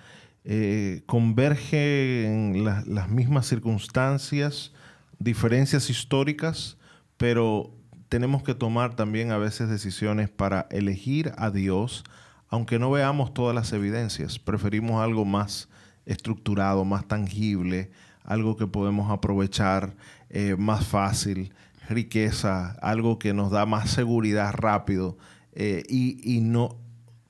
eh, 0.45 1.03
converge 1.05 2.25
en 2.25 2.65
la- 2.65 2.83
las 2.87 3.07
mismas 3.07 3.45
circunstancias, 3.45 4.73
diferencias 5.19 5.91
históricas, 5.91 6.77
pero 7.17 7.69
tenemos 8.09 8.41
que 8.41 8.55
tomar 8.55 8.95
también 8.95 9.31
a 9.31 9.37
veces 9.37 9.69
decisiones 9.69 10.27
para 10.31 10.65
elegir 10.71 11.33
a 11.37 11.51
Dios, 11.51 12.03
aunque 12.49 12.79
no 12.79 12.89
veamos 12.89 13.31
todas 13.31 13.53
las 13.53 13.73
evidencias. 13.73 14.39
Preferimos 14.39 15.03
algo 15.03 15.23
más 15.23 15.69
estructurado, 16.07 16.83
más 16.83 17.07
tangible, 17.07 17.91
algo 18.23 18.57
que 18.57 18.65
podemos 18.65 19.11
aprovechar 19.11 19.93
eh, 20.31 20.55
más 20.57 20.83
fácil, 20.87 21.53
riqueza, 21.91 22.71
algo 22.81 23.19
que 23.19 23.33
nos 23.33 23.51
da 23.51 23.65
más 23.65 23.91
seguridad 23.91 24.51
rápido 24.53 25.17
eh, 25.53 25.83
y, 25.87 26.19
y 26.23 26.41
no, 26.41 26.77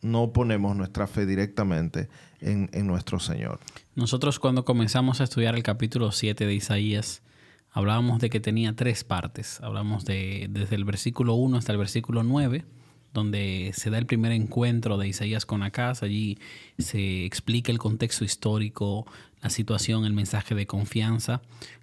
no 0.02 0.32
ponemos 0.32 0.76
nuestra 0.76 1.08
fe 1.08 1.26
directamente 1.26 2.10
en, 2.40 2.70
en 2.74 2.88
nuestro 2.88 3.20
Señor. 3.20 3.60
Nosotros 3.96 4.40
cuando 4.40 4.66
comenzamos 4.66 5.22
a 5.22 5.26
estudiar 5.26 5.56
el 5.56 5.64
capítulo 5.64 6.12
7 6.12 6.46
de 6.46 6.54
Isaías, 6.54 7.22
hablábamos 7.72 8.20
de 8.20 8.30
que 8.30 8.40
tenía 8.40 8.76
tres 8.76 9.04
partes. 9.04 9.60
Hablamos 9.62 10.06
de 10.06 10.48
desde 10.50 10.76
el 10.76 10.86
versículo 10.86 11.36
1 11.36 11.58
hasta 11.58 11.72
el 11.72 11.78
versículo 11.78 12.24
9, 12.24 12.66
donde 13.14 13.72
se 13.76 13.90
da 13.90 13.98
el 13.98 14.06
primer 14.06 14.32
encuentro 14.32 14.98
de 14.98 15.08
Isaías 15.08 15.46
con 15.46 15.64
Acaz. 15.64 16.04
Allí 16.04 16.38
se 16.78 17.26
explica 17.26 17.72
el 17.72 17.80
contexto 17.80 18.24
histórico, 18.24 19.06
la 19.42 19.50
situación, 19.50 20.06
el 20.06 20.14
mensaje 20.14 20.56
de 20.56 20.68
confianza. 20.68 21.42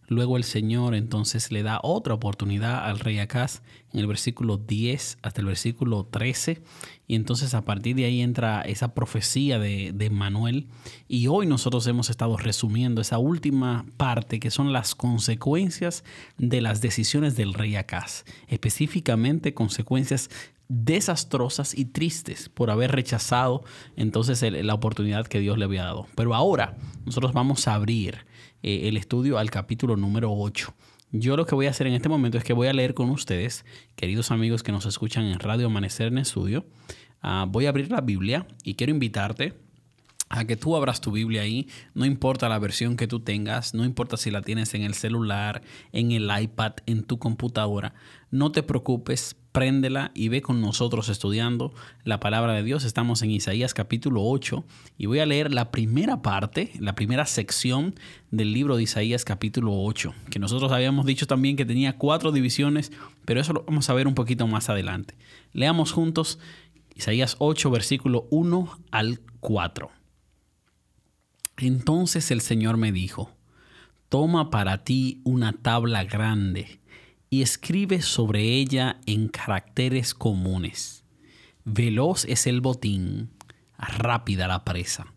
Luego 0.08 0.38
el 0.38 0.44
Señor 0.44 0.94
entonces 0.94 1.52
le 1.52 1.62
da 1.62 1.80
otra 1.82 2.14
oportunidad 2.14 2.86
al 2.86 2.98
rey 2.98 3.18
Acaz 3.18 3.60
en 3.92 4.00
el 4.00 4.06
versículo 4.06 4.56
10 4.56 5.18
hasta 5.20 5.40
el 5.42 5.46
versículo 5.46 6.06
13. 6.10 6.62
Y 7.06 7.14
entonces 7.14 7.52
a 7.52 7.64
partir 7.64 7.96
de 7.96 8.06
ahí 8.06 8.22
entra 8.22 8.62
esa 8.62 8.94
profecía 8.94 9.58
de, 9.58 9.92
de 9.92 10.08
Manuel. 10.08 10.66
Y 11.08 11.26
hoy 11.26 11.46
nosotros 11.46 11.86
hemos 11.86 12.08
estado 12.08 12.38
resumiendo 12.38 13.02
esa 13.02 13.18
última 13.18 13.84
parte 13.98 14.40
que 14.40 14.50
son 14.50 14.72
las 14.72 14.94
consecuencias 14.94 16.04
de 16.38 16.62
las 16.62 16.80
decisiones 16.80 17.36
del 17.36 17.52
rey 17.52 17.76
Acaz. 17.76 18.24
Específicamente 18.46 19.52
consecuencias 19.52 20.30
desastrosas 20.68 21.76
y 21.76 21.86
tristes 21.86 22.50
por 22.50 22.70
haber 22.70 22.92
rechazado 22.92 23.64
entonces 23.96 24.42
la 24.42 24.74
oportunidad 24.74 25.26
que 25.26 25.40
Dios 25.40 25.56
le 25.56 25.64
había 25.64 25.84
dado. 25.84 26.06
Pero 26.14 26.34
ahora 26.34 26.76
nosotros 27.06 27.32
vamos 27.32 27.48
a 27.57 27.75
abrir 27.75 28.26
eh, 28.62 28.88
el 28.88 28.97
estudio 28.97 29.38
al 29.38 29.50
capítulo 29.50 29.97
número 29.97 30.33
8. 30.33 30.75
Yo 31.12 31.37
lo 31.37 31.47
que 31.47 31.55
voy 31.55 31.67
a 31.67 31.71
hacer 31.71 31.87
en 31.87 31.95
este 31.95 32.11
momento 32.11 32.37
es 32.37 32.45
que 32.45 32.52
voy 32.52 32.69
a 32.69 32.73
leer 32.75 32.93
con 32.93 33.09
ustedes, 33.09 33.64
queridos 33.97 34.31
amigos 34.31 34.62
que 34.62 34.73
nos 34.73 34.85
escuchan 34.85 35.25
en 35.25 35.38
Radio 35.38 35.67
Amanecer 35.67 36.09
en 36.09 36.19
Estudio, 36.19 36.67
ah, 37.23 37.47
voy 37.49 37.64
a 37.64 37.71
abrir 37.71 37.90
la 37.90 38.02
Biblia 38.02 38.47
y 38.62 38.75
quiero 38.75 38.90
invitarte 38.90 39.55
a 40.28 40.45
que 40.45 40.57
tú 40.57 40.76
abras 40.76 41.00
tu 41.00 41.11
Biblia 41.11 41.40
ahí, 41.40 41.67
no 41.95 42.05
importa 42.05 42.50
la 42.50 42.59
versión 42.59 42.97
que 42.97 43.07
tú 43.07 43.21
tengas, 43.21 43.73
no 43.73 43.87
importa 43.87 44.19
si 44.19 44.31
la 44.31 44.43
tienes 44.43 44.75
en 44.75 44.83
el 44.83 44.93
celular, 44.93 45.62
en 45.93 46.12
el 46.12 46.31
iPad, 46.38 46.75
en 46.85 47.02
tu 47.02 47.19
computadora, 47.19 47.95
no 48.31 48.52
te 48.52 48.62
preocupes, 48.62 49.37
préndela 49.58 50.12
y 50.14 50.28
ve 50.28 50.40
con 50.40 50.60
nosotros 50.60 51.08
estudiando 51.08 51.74
la 52.04 52.20
palabra 52.20 52.52
de 52.52 52.62
Dios. 52.62 52.84
Estamos 52.84 53.22
en 53.22 53.32
Isaías 53.32 53.74
capítulo 53.74 54.22
8 54.22 54.64
y 54.98 55.06
voy 55.06 55.18
a 55.18 55.26
leer 55.26 55.52
la 55.52 55.72
primera 55.72 56.22
parte, 56.22 56.70
la 56.78 56.94
primera 56.94 57.26
sección 57.26 57.96
del 58.30 58.52
libro 58.52 58.76
de 58.76 58.84
Isaías 58.84 59.24
capítulo 59.24 59.72
8, 59.82 60.14
que 60.30 60.38
nosotros 60.38 60.70
habíamos 60.70 61.06
dicho 61.06 61.26
también 61.26 61.56
que 61.56 61.66
tenía 61.66 61.98
cuatro 61.98 62.30
divisiones, 62.30 62.92
pero 63.24 63.40
eso 63.40 63.52
lo 63.52 63.64
vamos 63.64 63.90
a 63.90 63.94
ver 63.94 64.06
un 64.06 64.14
poquito 64.14 64.46
más 64.46 64.70
adelante. 64.70 65.16
Leamos 65.52 65.90
juntos 65.90 66.38
Isaías 66.94 67.34
8, 67.40 67.68
versículo 67.68 68.28
1 68.30 68.78
al 68.92 69.18
4. 69.40 69.90
Entonces 71.56 72.30
el 72.30 72.42
Señor 72.42 72.76
me 72.76 72.92
dijo, 72.92 73.32
toma 74.08 74.50
para 74.50 74.84
ti 74.84 75.20
una 75.24 75.52
tabla 75.52 76.04
grande 76.04 76.78
y 77.30 77.42
escribe 77.42 78.02
sobre 78.02 78.42
ella 78.42 79.00
en 79.06 79.28
caracteres 79.28 80.14
comunes. 80.14 81.04
Veloz 81.64 82.25
es 82.25 82.47
el 82.47 82.61
botín, 82.61 83.30
rápida 83.76 84.49
la 84.49 84.64
presa. 84.64 85.12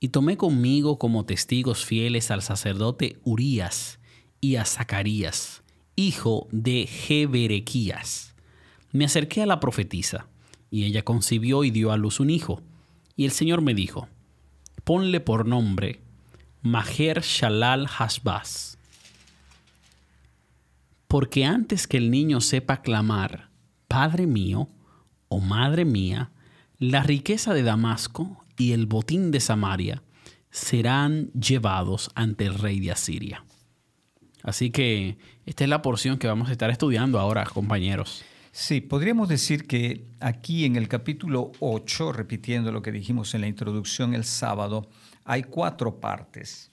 Y 0.00 0.08
tomé 0.08 0.36
conmigo 0.36 0.98
como 0.98 1.24
testigos 1.24 1.84
fieles 1.84 2.30
al 2.30 2.42
sacerdote 2.42 3.18
Urías 3.24 3.98
y 4.40 4.56
a 4.56 4.64
Zacarías, 4.64 5.62
hijo 5.96 6.48
de 6.50 6.86
Jeberequías. 6.86 8.34
Me 8.92 9.04
acerqué 9.04 9.42
a 9.42 9.46
la 9.46 9.60
profetisa, 9.60 10.28
y 10.70 10.84
ella 10.84 11.04
concibió 11.04 11.64
y 11.64 11.70
dio 11.70 11.92
a 11.92 11.96
luz 11.96 12.20
un 12.20 12.30
hijo. 12.30 12.62
Y 13.16 13.24
el 13.24 13.32
Señor 13.32 13.62
me 13.62 13.74
dijo, 13.74 14.08
ponle 14.84 15.20
por 15.20 15.46
nombre 15.46 16.00
Maher 16.62 17.22
Shalal 17.22 17.86
Hashbaz. 17.88 18.77
Porque 21.08 21.46
antes 21.46 21.86
que 21.86 21.96
el 21.96 22.10
niño 22.10 22.42
sepa 22.42 22.82
clamar, 22.82 23.50
Padre 23.88 24.26
mío 24.26 24.68
o 25.28 25.40
Madre 25.40 25.86
mía, 25.86 26.30
la 26.78 27.02
riqueza 27.02 27.54
de 27.54 27.62
Damasco 27.62 28.44
y 28.58 28.72
el 28.72 28.86
botín 28.86 29.30
de 29.30 29.40
Samaria 29.40 30.02
serán 30.50 31.32
llevados 31.32 32.10
ante 32.14 32.44
el 32.44 32.54
rey 32.54 32.78
de 32.80 32.92
Asiria. 32.92 33.44
Así 34.42 34.70
que 34.70 35.18
esta 35.46 35.64
es 35.64 35.70
la 35.70 35.82
porción 35.82 36.18
que 36.18 36.26
vamos 36.26 36.50
a 36.50 36.52
estar 36.52 36.70
estudiando 36.70 37.18
ahora, 37.18 37.44
compañeros. 37.44 38.22
Sí, 38.52 38.80
podríamos 38.80 39.28
decir 39.28 39.66
que 39.66 40.06
aquí 40.20 40.64
en 40.64 40.76
el 40.76 40.88
capítulo 40.88 41.52
8, 41.60 42.12
repitiendo 42.12 42.70
lo 42.70 42.82
que 42.82 42.92
dijimos 42.92 43.34
en 43.34 43.42
la 43.42 43.46
introducción 43.46 44.14
el 44.14 44.24
sábado, 44.24 44.88
hay 45.24 45.44
cuatro 45.44 46.00
partes. 46.00 46.70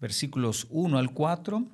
Versículos 0.00 0.66
1 0.70 0.98
al 0.98 1.12
4, 1.12 1.66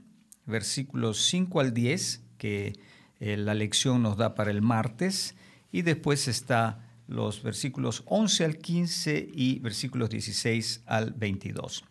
versículos 0.46 1.25
5 1.26 1.61
al 1.61 1.75
10, 1.75 2.22
que 2.38 2.78
eh, 3.20 3.37
la 3.37 3.54
lección 3.54 4.02
nos 4.02 4.16
da 4.16 4.34
para 4.34 4.50
el 4.50 4.62
martes, 4.62 5.34
y 5.70 5.82
después 5.82 6.28
está 6.28 6.88
los 7.06 7.42
versículos 7.42 8.02
11 8.06 8.44
al 8.44 8.58
15 8.58 9.28
y 9.32 9.58
versículos 9.61 10.11
16 10.11 10.82
al 10.87 11.12
22. 11.12 11.84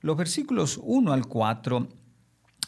Los 0.00 0.16
versículos 0.16 0.80
1 0.82 1.12
al 1.12 1.26
4 1.26 1.88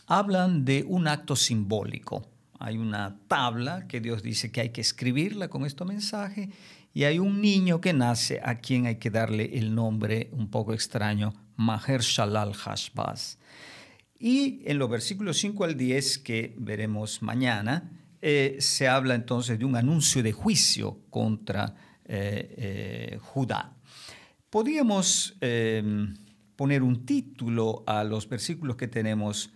hablan 0.07 0.65
de 0.65 0.85
un 0.87 1.09
acto 1.09 1.37
simbólico. 1.37 2.29
Hay 2.59 2.79
una 2.79 3.19
tabla 3.29 3.87
que 3.87 4.01
Dios 4.01 4.23
dice 4.23 4.51
que 4.51 4.63
hay 4.63 4.71
que 4.71 4.81
escribirla 4.81 5.49
con 5.49 5.67
este 5.67 5.85
mensaje 5.85 6.51
y 6.95 7.05
hay 7.05 7.19
un 7.19 7.43
niño 7.43 7.81
que 7.81 7.93
nace 7.93 8.41
a 8.43 8.57
quien 8.57 8.87
hay 8.87 8.97
que 8.97 9.11
darle 9.11 9.59
el 9.59 9.75
nombre 9.75 10.31
un 10.33 10.49
poco 10.49 10.73
extraño, 10.73 11.35
Maher 11.57 12.01
Shalal 12.01 12.55
Hashbaz. 12.55 13.39
Y 14.19 14.63
en 14.65 14.79
los 14.79 14.89
versículos 14.89 15.39
5 15.39 15.65
al 15.65 15.77
10 15.77 16.19
que 16.19 16.55
veremos 16.59 17.23
mañana, 17.23 17.91
eh, 18.23 18.57
se 18.61 18.89
habla 18.89 19.15
entonces 19.15 19.59
de 19.59 19.65
un 19.65 19.77
anuncio 19.77 20.23
de 20.23 20.33
juicio 20.33 20.99
contra 21.11 21.75
eh, 22.05 22.55
eh, 22.57 23.19
Judá. 23.21 23.75
Podríamos 24.49 25.37
em, 25.41 26.15
poner 26.57 26.83
un 26.83 27.05
título 27.05 27.85
a 27.87 28.05
los 28.05 28.29
versículos 28.29 28.77
que 28.77 28.89
tenemos 28.89 29.53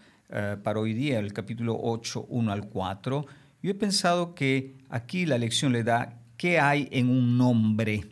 para 0.63 0.79
hoy 0.79 0.95
día, 0.95 1.19
el 1.19 1.33
capítulo 1.33 1.77
8, 1.83 2.27
1 2.29 2.53
al 2.53 2.69
4. 2.69 3.27
Yo 3.65 3.71
he 3.73 3.75
pensado 3.75 4.37
que 4.37 4.77
aquí 4.89 5.27
la 5.27 5.39
lección 5.39 5.73
le 5.73 5.83
da 5.83 6.23
qué 6.37 6.61
hay 6.61 6.89
en 6.93 7.11
un 7.11 7.37
nombre. 7.37 8.07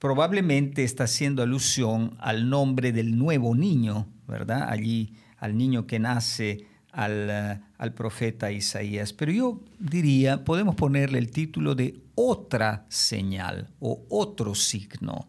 Probablemente 0.00 0.82
está 0.82 1.04
haciendo 1.04 1.44
alusión 1.44 2.16
al 2.18 2.50
nombre 2.50 2.90
del 2.90 3.16
nuevo 3.16 3.54
niño, 3.54 4.08
¿verdad? 4.26 4.68
Allí, 4.68 5.14
al 5.44 5.58
niño 5.58 5.86
que 5.86 5.98
nace 5.98 6.68
al, 6.90 7.60
al, 7.76 7.92
profeta 7.92 8.50
Isaías. 8.50 9.12
Pero 9.12 9.30
yo 9.30 9.60
diría, 9.78 10.42
podemos 10.42 10.74
ponerle 10.74 11.18
el 11.18 11.30
título 11.30 11.74
de 11.74 12.00
otra 12.14 12.86
señal 12.88 13.68
o 13.78 14.06
otro 14.08 14.54
signo. 14.54 15.28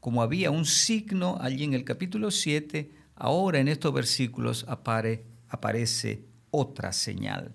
Como 0.00 0.22
había 0.22 0.50
un 0.50 0.64
signo 0.64 1.36
allí 1.42 1.64
en 1.64 1.74
el 1.74 1.84
capítulo 1.84 2.30
7, 2.30 2.90
ahora 3.16 3.58
en 3.58 3.68
estos 3.68 3.92
versículos 3.92 4.64
aparece 4.66 6.24
otra 6.50 6.94
señal. 6.94 7.52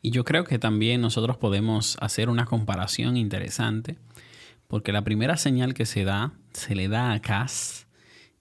Y 0.00 0.12
yo 0.12 0.24
creo 0.24 0.44
que 0.44 0.58
también 0.58 1.02
nosotros 1.02 1.36
podemos 1.36 1.98
hacer 2.00 2.30
una 2.30 2.46
comparación 2.46 3.18
interesante, 3.18 3.98
porque 4.66 4.92
la 4.92 5.04
primera 5.04 5.36
señal 5.36 5.74
que 5.74 5.84
se 5.84 6.04
da, 6.04 6.32
se 6.54 6.74
le 6.74 6.88
da 6.88 7.12
a 7.12 7.20
Cas, 7.20 7.86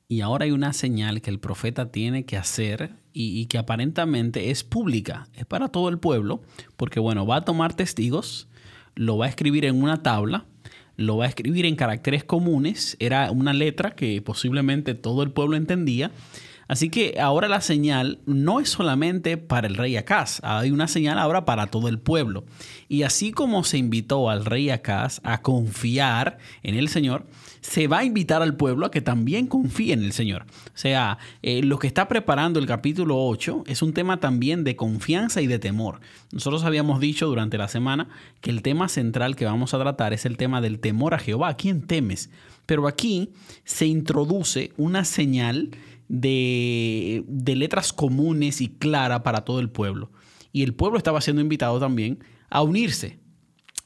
y 0.08 0.22
ahora 0.22 0.46
hay 0.46 0.52
una 0.52 0.74
señal 0.74 1.22
que 1.22 1.30
el 1.30 1.40
profeta 1.40 1.92
tiene 1.92 2.26
que 2.26 2.38
hacer 2.38 2.96
y, 3.14 3.46
que 3.46 3.58
aparentemente 3.58 4.50
es 4.50 4.64
pública, 4.64 5.28
es 5.36 5.46
para 5.46 5.70
todo 5.70 5.90
el 5.90 6.00
pueblo, 6.00 6.42
porque 6.78 7.00
bueno, 7.00 7.26
va 7.26 7.38
a 7.38 7.46
tomar 7.46 7.76
testigos, 7.76 8.48
lo 8.96 9.18
va 9.18 9.28
a 9.28 9.30
escribir 9.30 9.66
en 9.66 9.82
una 9.82 10.02
tabla, 10.02 10.46
lo 10.98 11.18
va 11.18 11.26
a 11.26 11.28
escribir 11.28 11.66
en 11.66 11.76
caracteres 11.76 12.24
comunes, 12.24 12.98
era 13.00 13.32
una 13.32 13.54
letra 13.54 13.92
que 13.92 14.22
posiblemente 14.22 14.96
todo 14.96 15.24
el 15.24 15.32
pueblo 15.32 15.56
entendía, 15.56 16.12
Así 16.68 16.90
que 16.90 17.20
ahora 17.20 17.48
la 17.48 17.62
señal 17.62 18.20
no 18.26 18.60
es 18.60 18.70
solamente 18.70 19.38
para 19.38 19.68
el 19.68 19.76
rey 19.76 19.98
Acaz, 19.98 20.40
hay 20.44 20.72
una 20.72 20.88
señal 20.88 21.20
ahora 21.20 21.46
para 21.46 21.68
todo 21.68 21.88
el 21.88 22.00
pueblo. 22.00 22.46
Y 22.88 23.04
así 23.04 23.32
como 23.32 23.64
se 23.64 23.78
invitó 23.78 24.30
al 24.30 24.46
rey 24.46 24.70
Acaz 24.70 25.20
a 25.24 25.42
confiar 25.42 26.38
en 26.64 26.76
el 26.76 26.90
Señor, 26.90 27.26
se 27.62 27.88
va 27.88 28.00
a 28.00 28.04
invitar 28.04 28.42
al 28.42 28.56
pueblo 28.56 28.86
a 28.86 28.92
que 28.92 29.02
también 29.02 29.48
confíe 29.48 29.94
en 29.94 30.04
el 30.04 30.12
Señor. 30.12 30.46
O 30.68 30.78
sea, 30.78 31.18
eh, 31.42 31.64
lo 31.64 31.80
que 31.80 31.88
está 31.88 32.08
preparando 32.08 32.60
el 32.60 32.66
capítulo 32.66 33.26
8 33.26 33.64
es 33.68 33.82
un 33.82 33.94
tema 33.94 34.20
también 34.20 34.64
de 34.64 34.76
confianza 34.76 35.42
y 35.42 35.48
de 35.48 35.60
temor. 35.60 36.02
Nosotros 36.32 36.64
habíamos 36.66 37.00
dicho 37.00 37.28
durante 37.28 37.58
la 37.58 37.68
semana 37.68 38.10
que 38.42 38.50
el 38.50 38.62
tema 38.62 38.90
central 38.90 39.36
que 39.36 39.46
vamos 39.46 39.74
a 39.74 39.80
tratar 39.80 40.14
es 40.14 40.26
el 40.26 40.38
tema 40.38 40.62
del 40.62 40.80
temor 40.80 41.14
a 41.14 41.20
Jehová. 41.20 41.50
¿A 41.50 41.58
quién 41.58 41.82
temes? 41.82 42.30
Pero 42.66 42.88
aquí 42.88 43.30
se 43.66 43.86
introduce 43.86 44.72
una 44.78 45.06
señal 45.06 45.72
de, 46.14 47.56
letras 47.58 47.92
comunes 47.92 48.62
y 48.62 48.68
clara 48.70 49.24
para 49.24 49.42
todo 49.42 49.60
el 49.60 49.70
pueblo. 49.70 50.12
Y 50.52 50.62
el 50.64 50.76
pueblo 50.76 50.98
estaba 50.98 51.22
siendo 51.22 51.42
invitado 51.42 51.80
también 51.80 52.24
a 52.50 52.62
unirse 52.62 53.20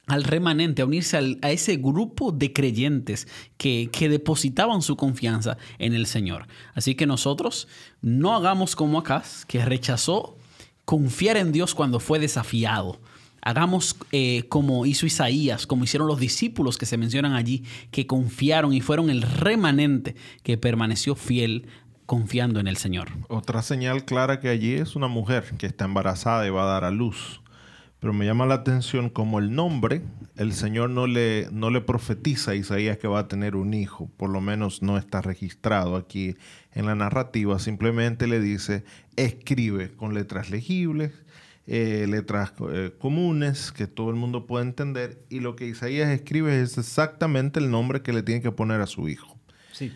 al 0.07 0.23
remanente, 0.23 0.81
a 0.81 0.85
unirse 0.85 1.37
a 1.41 1.51
ese 1.51 1.77
grupo 1.77 2.31
de 2.31 2.53
creyentes 2.53 3.27
que, 3.57 3.89
que, 3.91 4.07
depositaban 4.07 4.81
su 4.81 4.95
confianza 4.95 5.57
en 5.79 5.93
el 5.93 6.05
Señor. 6.05 6.47
Así 6.73 6.95
que 6.95 7.05
nosotros 7.05 7.67
no 8.01 8.35
hagamos 8.35 8.75
como 8.75 8.99
acá, 8.99 9.23
que 9.47 9.65
rechazó 9.65 10.37
confiar 10.85 11.35
en 11.35 11.51
Dios 11.51 11.75
cuando 11.75 11.99
fue 11.99 12.19
desafiado. 12.19 13.01
Hagamos 13.41 13.95
eh, 14.11 14.43
como 14.49 14.85
hizo 14.85 15.05
Isaías, 15.05 15.67
como 15.67 15.85
hicieron 15.85 16.07
los 16.07 16.19
discípulos 16.19 16.77
que 16.77 16.85
se 16.85 16.97
mencionan 16.97 17.33
allí, 17.33 17.63
que 17.91 18.05
confiaron 18.05 18.73
y 18.73 18.81
fueron 18.81 19.09
el 19.09 19.21
remanente 19.21 20.15
que 20.43 20.57
permaneció 20.57 21.15
fiel 21.15 21.67
confiando 22.08 22.60
en 22.60 22.67
el 22.67 22.78
Señor. 22.78 23.10
Otra 23.28 23.62
señal 23.62 24.06
clara 24.06 24.39
que 24.39 24.50
allí 24.50 24.74
es 24.74 24.96
una 24.96 25.08
mujer 25.08 25.43
que 25.60 25.67
está 25.67 25.86
embarazada 25.86 26.48
y 26.48 26.50
va 26.50 26.63
a 26.63 26.74
dar 26.74 26.86
a 26.86 26.89
luz. 26.89 27.41
Pero 28.00 28.13
me 28.13 28.26
llama 28.26 28.46
la 28.46 28.56
atención 28.56 29.10
como 29.10 29.39
el 29.39 29.54
nombre, 29.54 30.02
el 30.36 30.54
Señor 30.54 30.89
no 30.89 31.06
le, 31.06 31.48
no 31.52 31.70
le 31.70 31.82
profetiza 31.82 32.52
a 32.52 32.56
Isaías 32.56 32.98
que 32.98 33.08
va 33.08 33.20
a 33.20 33.28
tener 33.28 33.56
un 33.56 33.74
hijo, 33.74 34.10
por 34.17 34.30
lo 34.30 34.39
menos 34.39 34.82
no 34.82 34.98
está 34.98 35.22
registrado 35.22 35.96
aquí 35.96 36.36
en 36.74 36.86
la 36.86 36.96
narrativa, 36.96 37.60
simplemente 37.60 38.28
le 38.28 38.39
dice, 38.39 38.86
escribe 39.15 39.91
con 39.91 40.13
letras 40.13 40.52
legibles, 40.52 41.12
eh, 41.65 42.06
letras 42.08 42.54
eh, 42.72 42.93
comunes 43.00 43.72
que 43.72 43.88
todo 43.88 44.12
el 44.12 44.15
mundo 44.15 44.46
puede 44.46 44.65
entender, 44.65 45.26
y 45.30 45.39
lo 45.39 45.56
que 45.56 45.65
Isaías 45.65 46.10
escribe 46.10 46.62
es 46.62 46.78
exactamente 46.78 47.60
el 47.60 47.72
nombre 47.72 48.04
que 48.04 48.13
le 48.13 48.22
tiene 48.22 48.41
que 48.41 48.52
poner 48.52 48.80
a 48.80 48.86
su 48.86 49.10
hijo. 49.10 49.36
Sí. 49.74 49.91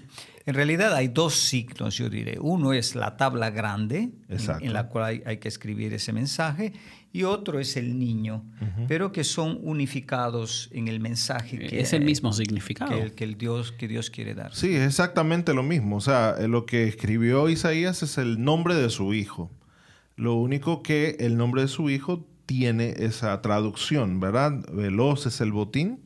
En 0.45 0.55
realidad 0.55 0.93
hay 0.95 1.07
dos 1.07 1.35
signos, 1.35 1.97
yo 1.97 2.09
diré. 2.09 2.37
Uno 2.39 2.73
es 2.73 2.95
la 2.95 3.15
tabla 3.17 3.51
grande, 3.51 4.11
en, 4.27 4.73
la 4.73 4.87
cual 4.87 5.21
hay, 5.25 5.37
que 5.37 5.47
escribir 5.47 5.93
ese 5.93 6.13
mensaje, 6.13 6.73
y 7.13 7.23
otro 7.23 7.59
es 7.59 7.77
el 7.77 7.99
niño, 7.99 8.43
pero 8.87 9.11
que 9.11 9.23
son 9.23 9.59
unificados 9.61 10.69
en 10.71 10.87
el 10.87 10.99
mensaje. 10.99 11.59
Que, 11.59 11.81
es 11.81 11.93
el 11.93 12.03
mismo 12.03 12.33
significado. 12.33 13.13
Que, 13.15 13.23
el, 13.23 13.37
Dios, 13.37 13.71
que 13.71 13.87
Dios 13.87 14.09
quiere 14.09 14.33
dar. 14.33 14.55
Sí, 14.55 14.75
es 14.75 14.87
exactamente 14.87 15.53
lo 15.53 15.63
mismo. 15.63 15.97
O 15.97 16.01
sea, 16.01 16.35
lo 16.47 16.65
que 16.65 16.87
escribió 16.87 17.49
Isaías 17.49 18.01
es 18.01 18.17
el 18.17 18.43
nombre 18.43 18.75
de 18.75 18.89
su 18.89 19.13
hijo. 19.13 19.51
Lo 20.15 20.35
único 20.35 20.81
que 20.81 21.17
el 21.19 21.37
nombre 21.37 21.63
de 21.63 21.67
su 21.67 21.89
hijo 21.89 22.25
tiene 22.45 22.95
esa 22.97 23.41
traducción, 23.41 24.19
¿verdad? 24.19 24.53
Veloz 24.71 25.25
es 25.25 25.41
el 25.41 25.51
botín 25.51 25.99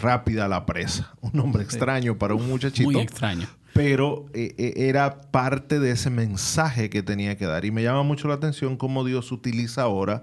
rápida 0.00 0.48
la 0.48 0.66
presa. 0.66 1.14
Un 1.20 1.32
nombre 1.34 1.62
extraño 1.62 2.16
para 2.18 2.34
un 2.34 2.48
muchachito. 2.48 2.90
Muy 2.90 3.02
extraño 3.02 3.48
pero 3.74 4.26
eh, 4.32 4.54
eh, 4.56 4.72
era 4.76 5.20
parte 5.20 5.80
de 5.80 5.90
ese 5.90 6.08
mensaje 6.08 6.88
que 6.88 7.02
tenía 7.02 7.36
que 7.36 7.44
dar. 7.44 7.64
Y 7.64 7.72
me 7.72 7.82
llama 7.82 8.04
mucho 8.04 8.28
la 8.28 8.34
atención 8.34 8.76
cómo 8.76 9.04
Dios 9.04 9.32
utiliza 9.32 9.82
ahora 9.82 10.22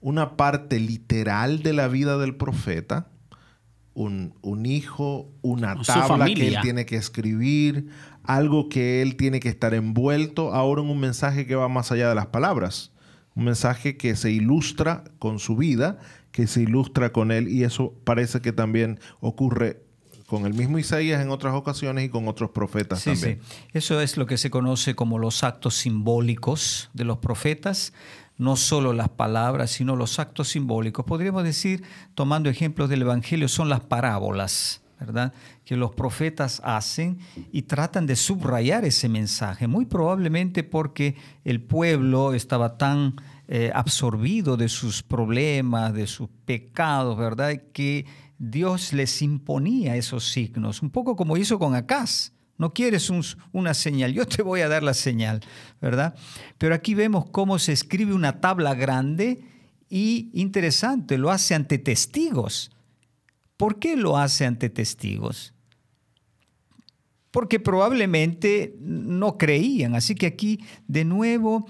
una 0.00 0.36
parte 0.36 0.78
literal 0.78 1.62
de 1.62 1.72
la 1.72 1.88
vida 1.88 2.18
del 2.18 2.36
profeta, 2.36 3.08
un, 3.94 4.32
hijo, 4.64 5.32
una 5.42 5.80
tabla 5.82 6.26
que 6.26 6.48
él 6.48 6.58
tiene 6.62 6.86
que 6.86 6.96
escribir, 6.96 7.88
algo 8.22 8.68
que 8.68 9.02
él 9.02 9.16
tiene 9.16 9.40
que 9.40 9.48
estar 9.48 9.74
envuelto 9.74 10.52
ahora 10.52 10.82
en 10.82 10.90
un 10.90 11.00
mensaje 11.00 11.46
que 11.46 11.54
va 11.56 11.68
más 11.68 11.90
allá 11.90 12.08
de 12.08 12.14
las 12.14 12.26
palabras. 12.26 12.92
Un 13.34 13.44
mensaje 13.44 13.96
que 13.96 14.14
se 14.14 14.30
ilustra 14.30 15.04
con 15.18 15.40
su 15.40 15.56
vida, 15.56 15.98
que 16.30 16.46
se 16.46 16.62
ilustra 16.62 17.12
con 17.12 17.32
él, 17.32 17.48
y 17.48 17.64
eso 17.64 17.94
parece 18.04 18.40
que 18.40 18.52
también 18.52 19.00
ocurre 19.20 19.83
con 20.26 20.46
el 20.46 20.54
mismo 20.54 20.78
Isaías 20.78 21.22
en 21.22 21.30
otras 21.30 21.54
ocasiones 21.54 22.04
y 22.04 22.08
con 22.08 22.28
otros 22.28 22.50
profetas 22.50 23.04
también. 23.04 23.40
Sí. 23.42 23.60
Eso 23.72 24.00
es 24.00 24.16
lo 24.16 24.26
que 24.26 24.38
se 24.38 24.50
conoce 24.50 24.94
como 24.94 25.18
los 25.18 25.44
actos 25.44 25.74
simbólicos 25.74 26.90
de 26.92 27.04
los 27.04 27.18
profetas, 27.18 27.92
no 28.36 28.56
solo 28.56 28.92
las 28.92 29.10
palabras, 29.10 29.70
sino 29.70 29.96
los 29.96 30.18
actos 30.18 30.48
simbólicos. 30.48 31.04
Podríamos 31.04 31.44
decir, 31.44 31.82
tomando 32.14 32.48
ejemplos 32.50 32.88
del 32.88 33.02
Evangelio, 33.02 33.48
son 33.48 33.68
las 33.68 33.80
parábolas. 33.80 34.80
¿verdad? 34.98 35.34
Que 35.64 35.76
los 35.76 35.92
profetas 35.92 36.62
hacen 36.64 37.18
y 37.52 37.62
tratan 37.62 38.06
de 38.06 38.16
subrayar 38.16 38.84
ese 38.84 39.08
mensaje, 39.08 39.66
muy 39.66 39.84
probablemente 39.84 40.62
porque 40.62 41.16
el 41.44 41.60
pueblo 41.60 42.32
estaba 42.32 42.78
tan 42.78 43.16
eh, 43.46 43.70
absorbido 43.74 44.56
de 44.56 44.70
sus 44.70 45.02
problemas, 45.02 45.92
de 45.92 46.06
sus 46.06 46.30
pecados, 46.46 47.18
¿verdad? 47.18 47.60
Que 47.72 48.06
Dios 48.38 48.92
les 48.92 49.22
imponía 49.22 49.96
esos 49.96 50.30
signos, 50.30 50.82
un 50.82 50.90
poco 50.90 51.16
como 51.16 51.36
hizo 51.36 51.58
con 51.58 51.74
Acaz. 51.74 52.32
No 52.56 52.72
quieres 52.72 53.10
una 53.52 53.74
señal, 53.74 54.12
yo 54.12 54.26
te 54.26 54.42
voy 54.42 54.60
a 54.60 54.68
dar 54.68 54.84
la 54.84 54.94
señal, 54.94 55.40
¿verdad? 55.80 56.14
Pero 56.56 56.74
aquí 56.74 56.94
vemos 56.94 57.28
cómo 57.30 57.58
se 57.58 57.72
escribe 57.72 58.14
una 58.14 58.40
tabla 58.40 58.74
grande 58.74 59.44
y 59.88 60.30
interesante, 60.34 61.18
lo 61.18 61.30
hace 61.30 61.54
ante 61.54 61.78
testigos. 61.78 62.70
¿Por 63.56 63.78
qué 63.78 63.96
lo 63.96 64.16
hace 64.16 64.46
ante 64.46 64.70
testigos? 64.70 65.52
Porque 67.32 67.58
probablemente 67.58 68.76
no 68.80 69.36
creían. 69.36 69.96
Así 69.96 70.14
que 70.14 70.26
aquí 70.26 70.60
de 70.86 71.04
nuevo 71.04 71.66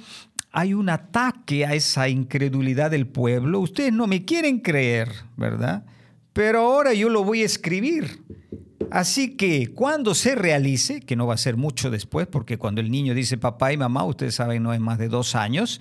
hay 0.50 0.74
un 0.74 0.90
ataque 0.90 1.64
a 1.64 1.74
esa 1.74 2.11
incredulidad 2.11 2.90
del 2.90 3.07
pueblo. 3.07 3.61
Ustedes 3.61 3.92
no 3.92 4.07
me 4.07 4.24
quieren 4.27 4.61
creer, 4.61 5.11
¿verdad? 5.37 5.87
Pero 6.35 6.61
ahora 6.61 6.92
yo 6.92 7.09
lo 7.09 7.25
voy 7.25 7.42
a 7.42 7.47
escribir. 7.47 8.23
Así 8.90 9.37
que 9.37 9.68
cuando 9.68 10.14
se 10.14 10.35
realice, 10.35 11.01
que 11.01 11.16
no 11.16 11.27
va 11.27 11.35
a 11.35 11.38
ser 11.38 11.57
mucho 11.57 11.90
después, 11.90 12.27
porque 12.27 12.59
cuando 12.59 12.81
el 12.81 12.90
niño 12.90 13.14
dice 13.14 13.38
papá 13.38 13.73
y 13.73 13.77
mamá, 13.77 14.05
ustedes 14.05 14.35
saben, 14.35 14.62
no 14.62 14.75
es 14.75 14.81
más 14.81 14.99
de 14.99 15.09
dos 15.09 15.37
años, 15.37 15.81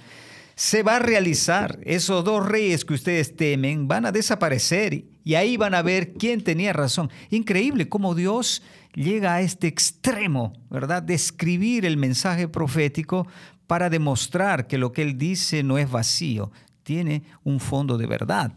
se 0.56 0.84
va 0.84 0.98
a 0.98 1.00
realizar. 1.00 1.80
Esos 1.84 2.24
dos 2.24 2.48
reyes 2.48 2.86
que 2.86 2.94
ustedes 2.94 3.36
temen 3.36 3.88
van 3.88 4.06
a 4.06 4.12
desaparecer 4.12 5.06
y 5.24 5.36
ahí 5.36 5.58
van 5.58 5.74
a 5.74 5.82
ver 5.82 6.14
quién 6.14 6.44
tenía 6.44 6.72
razón. 6.72 7.10
Increíble 7.32 7.90
cómo 7.90 8.14
Dios 8.14 8.62
llega 8.94 9.36
a 9.36 9.42
este 9.42 9.68
extremo, 9.68 10.54
¿verdad? 10.70 11.02
De 11.02 11.16
escribir 11.16 11.86
el 11.86 11.98
mensaje 11.98 12.48
profético 12.48 13.28
para 13.68 13.90
demostrar 13.90 14.68
que 14.68 14.78
lo 14.78 14.92
que 14.92 15.02
Él 15.02 15.18
dice 15.18 15.64
no 15.64 15.78
es 15.78 15.90
vacío, 15.90 16.52
tiene 16.84 17.24
un 17.44 17.60
fondo 17.60 17.98
de 17.98 18.06
verdad. 18.06 18.54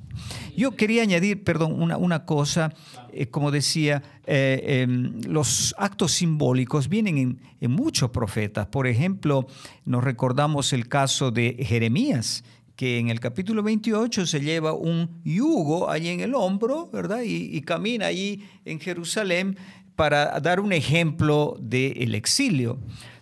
Yo 0.57 0.77
quería 0.77 1.03
añadir, 1.03 1.45
perdón, 1.45 1.81
una, 1.81 1.97
una 1.97 2.25
cosa, 2.25 2.73
eh, 3.13 3.27
como 3.29 3.51
decía, 3.51 4.03
eh, 4.27 4.83
em, 4.83 5.21
los 5.23 5.75
actos 5.79 6.13
simbólicos 6.13 6.89
vienen 6.89 7.19
en, 7.61 7.71
muchos 7.71 8.11
profetas. 8.11 8.67
Por 8.67 8.87
ejemplo, 8.87 9.47
nos 9.85 10.05
recordamos 10.05 10.73
el 10.73 10.89
caso 10.89 11.31
de 11.31 11.57
Jeremías, 11.61 12.45
que 12.77 12.99
en 12.99 13.09
el 13.09 13.19
capítulo 13.21 13.63
28 13.63 14.27
se 14.27 14.41
lleva 14.41 14.73
un 14.73 15.23
yugo 15.25 15.91
allí 15.91 16.09
en 16.09 16.21
el 16.21 16.35
hombro, 16.35 16.89
¿verdad? 16.93 17.23
Y 17.25 17.61
camina 17.63 18.07
allí 18.07 18.45
en 18.65 18.79
Jerusalén 18.79 19.57
para 19.97 20.39
dar 20.41 20.61
un 20.61 20.73
ejemplo 20.73 21.57
del 21.59 22.15
exilio. 22.15 22.79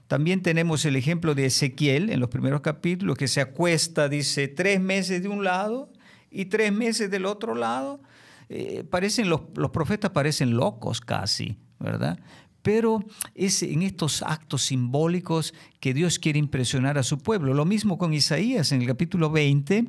También 0.09 0.43
tenemos 0.43 0.85
el 0.85 0.97
ejemplo 0.97 1.35
de 1.35 1.47
Ezequiel 1.47 2.11
en 2.11 2.21
los 2.21 2.29
primeros 2.29 2.61
capítulos, 2.61 3.17
que 3.17 3.29
se 3.29 3.40
acuesta, 3.40 4.09
dice, 4.09 4.49
tres 4.49 4.81
meses 4.81 5.23
de 5.23 5.29
un 5.29 5.45
lado 5.45 5.90
y 6.31 6.47
tres 6.47 6.73
meses 6.73 7.11
del 7.11 7.25
otro 7.25 7.55
lado. 7.55 8.01
Eh, 8.49 8.85
parecen, 8.88 9.31
los, 9.31 9.43
los, 9.55 9.71
profetas 9.71 10.11
parecen 10.11 10.57
locos 10.57 11.01
casi, 11.01 11.57
¿verdad? 11.79 12.19
Pero 12.61 13.03
es 13.35 13.62
en 13.62 13.83
estos 13.83 14.23
actos 14.23 14.62
simbólicos 14.62 15.55
que 15.81 15.95
Dios 15.95 16.19
quiere 16.19 16.38
impresionar 16.38 16.99
a 16.99 17.03
su 17.03 17.19
pueblo. 17.19 17.55
Lo 17.55 17.64
mismo 17.64 17.97
con 17.97 18.12
Isaías 18.12 18.73
en 18.73 18.83
el 18.83 18.87
capítulo 18.87 19.31
20. 19.31 19.87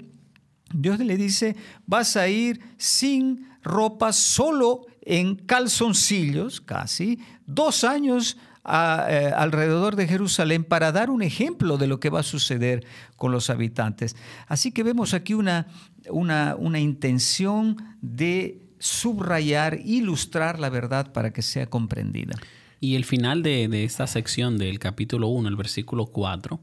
Dios 0.74 1.00
le 1.00 1.18
dice, 1.18 1.56
vas 1.86 2.16
a 2.16 2.28
ir 2.28 2.60
sin 2.78 3.48
ropa, 3.64 4.14
solo 4.14 4.86
en 5.02 5.36
calzoncillos, 5.36 6.62
casi, 6.62 7.20
dos 7.46 7.84
años 7.84 8.38
eh, 8.68 9.32
alrededor 9.36 9.96
de 9.96 10.08
Jerusalén 10.08 10.64
para 10.64 10.92
dar 10.92 11.10
un 11.10 11.22
ejemplo 11.22 11.78
de 11.78 11.88
lo 11.88 12.00
que 12.00 12.10
va 12.10 12.22
a 12.22 12.24
suceder 12.24 12.86
con 13.16 13.32
los 13.32 13.50
habitantes. 13.50 14.16
Así 14.48 14.72
que 14.72 14.84
vemos 14.84 15.14
aquí 15.14 15.34
una, 15.34 15.68
una, 16.10 16.56
una 16.58 16.80
intención 16.80 17.78
de 18.02 18.62
subrayar, 18.80 19.80
ilustrar 19.84 20.60
la 20.60 20.70
verdad 20.70 21.12
para 21.12 21.32
que 21.32 21.42
sea 21.42 21.68
comprendida. 21.68 22.36
Y 22.80 22.96
el 22.96 23.06
final 23.06 23.42
de, 23.42 23.84
esta 23.84 24.06
sección 24.08 24.58
del 24.58 24.80
capítulo 24.80 25.28
1, 25.30 25.50
el 25.50 25.56
versículo 25.56 26.08
4, 26.08 26.60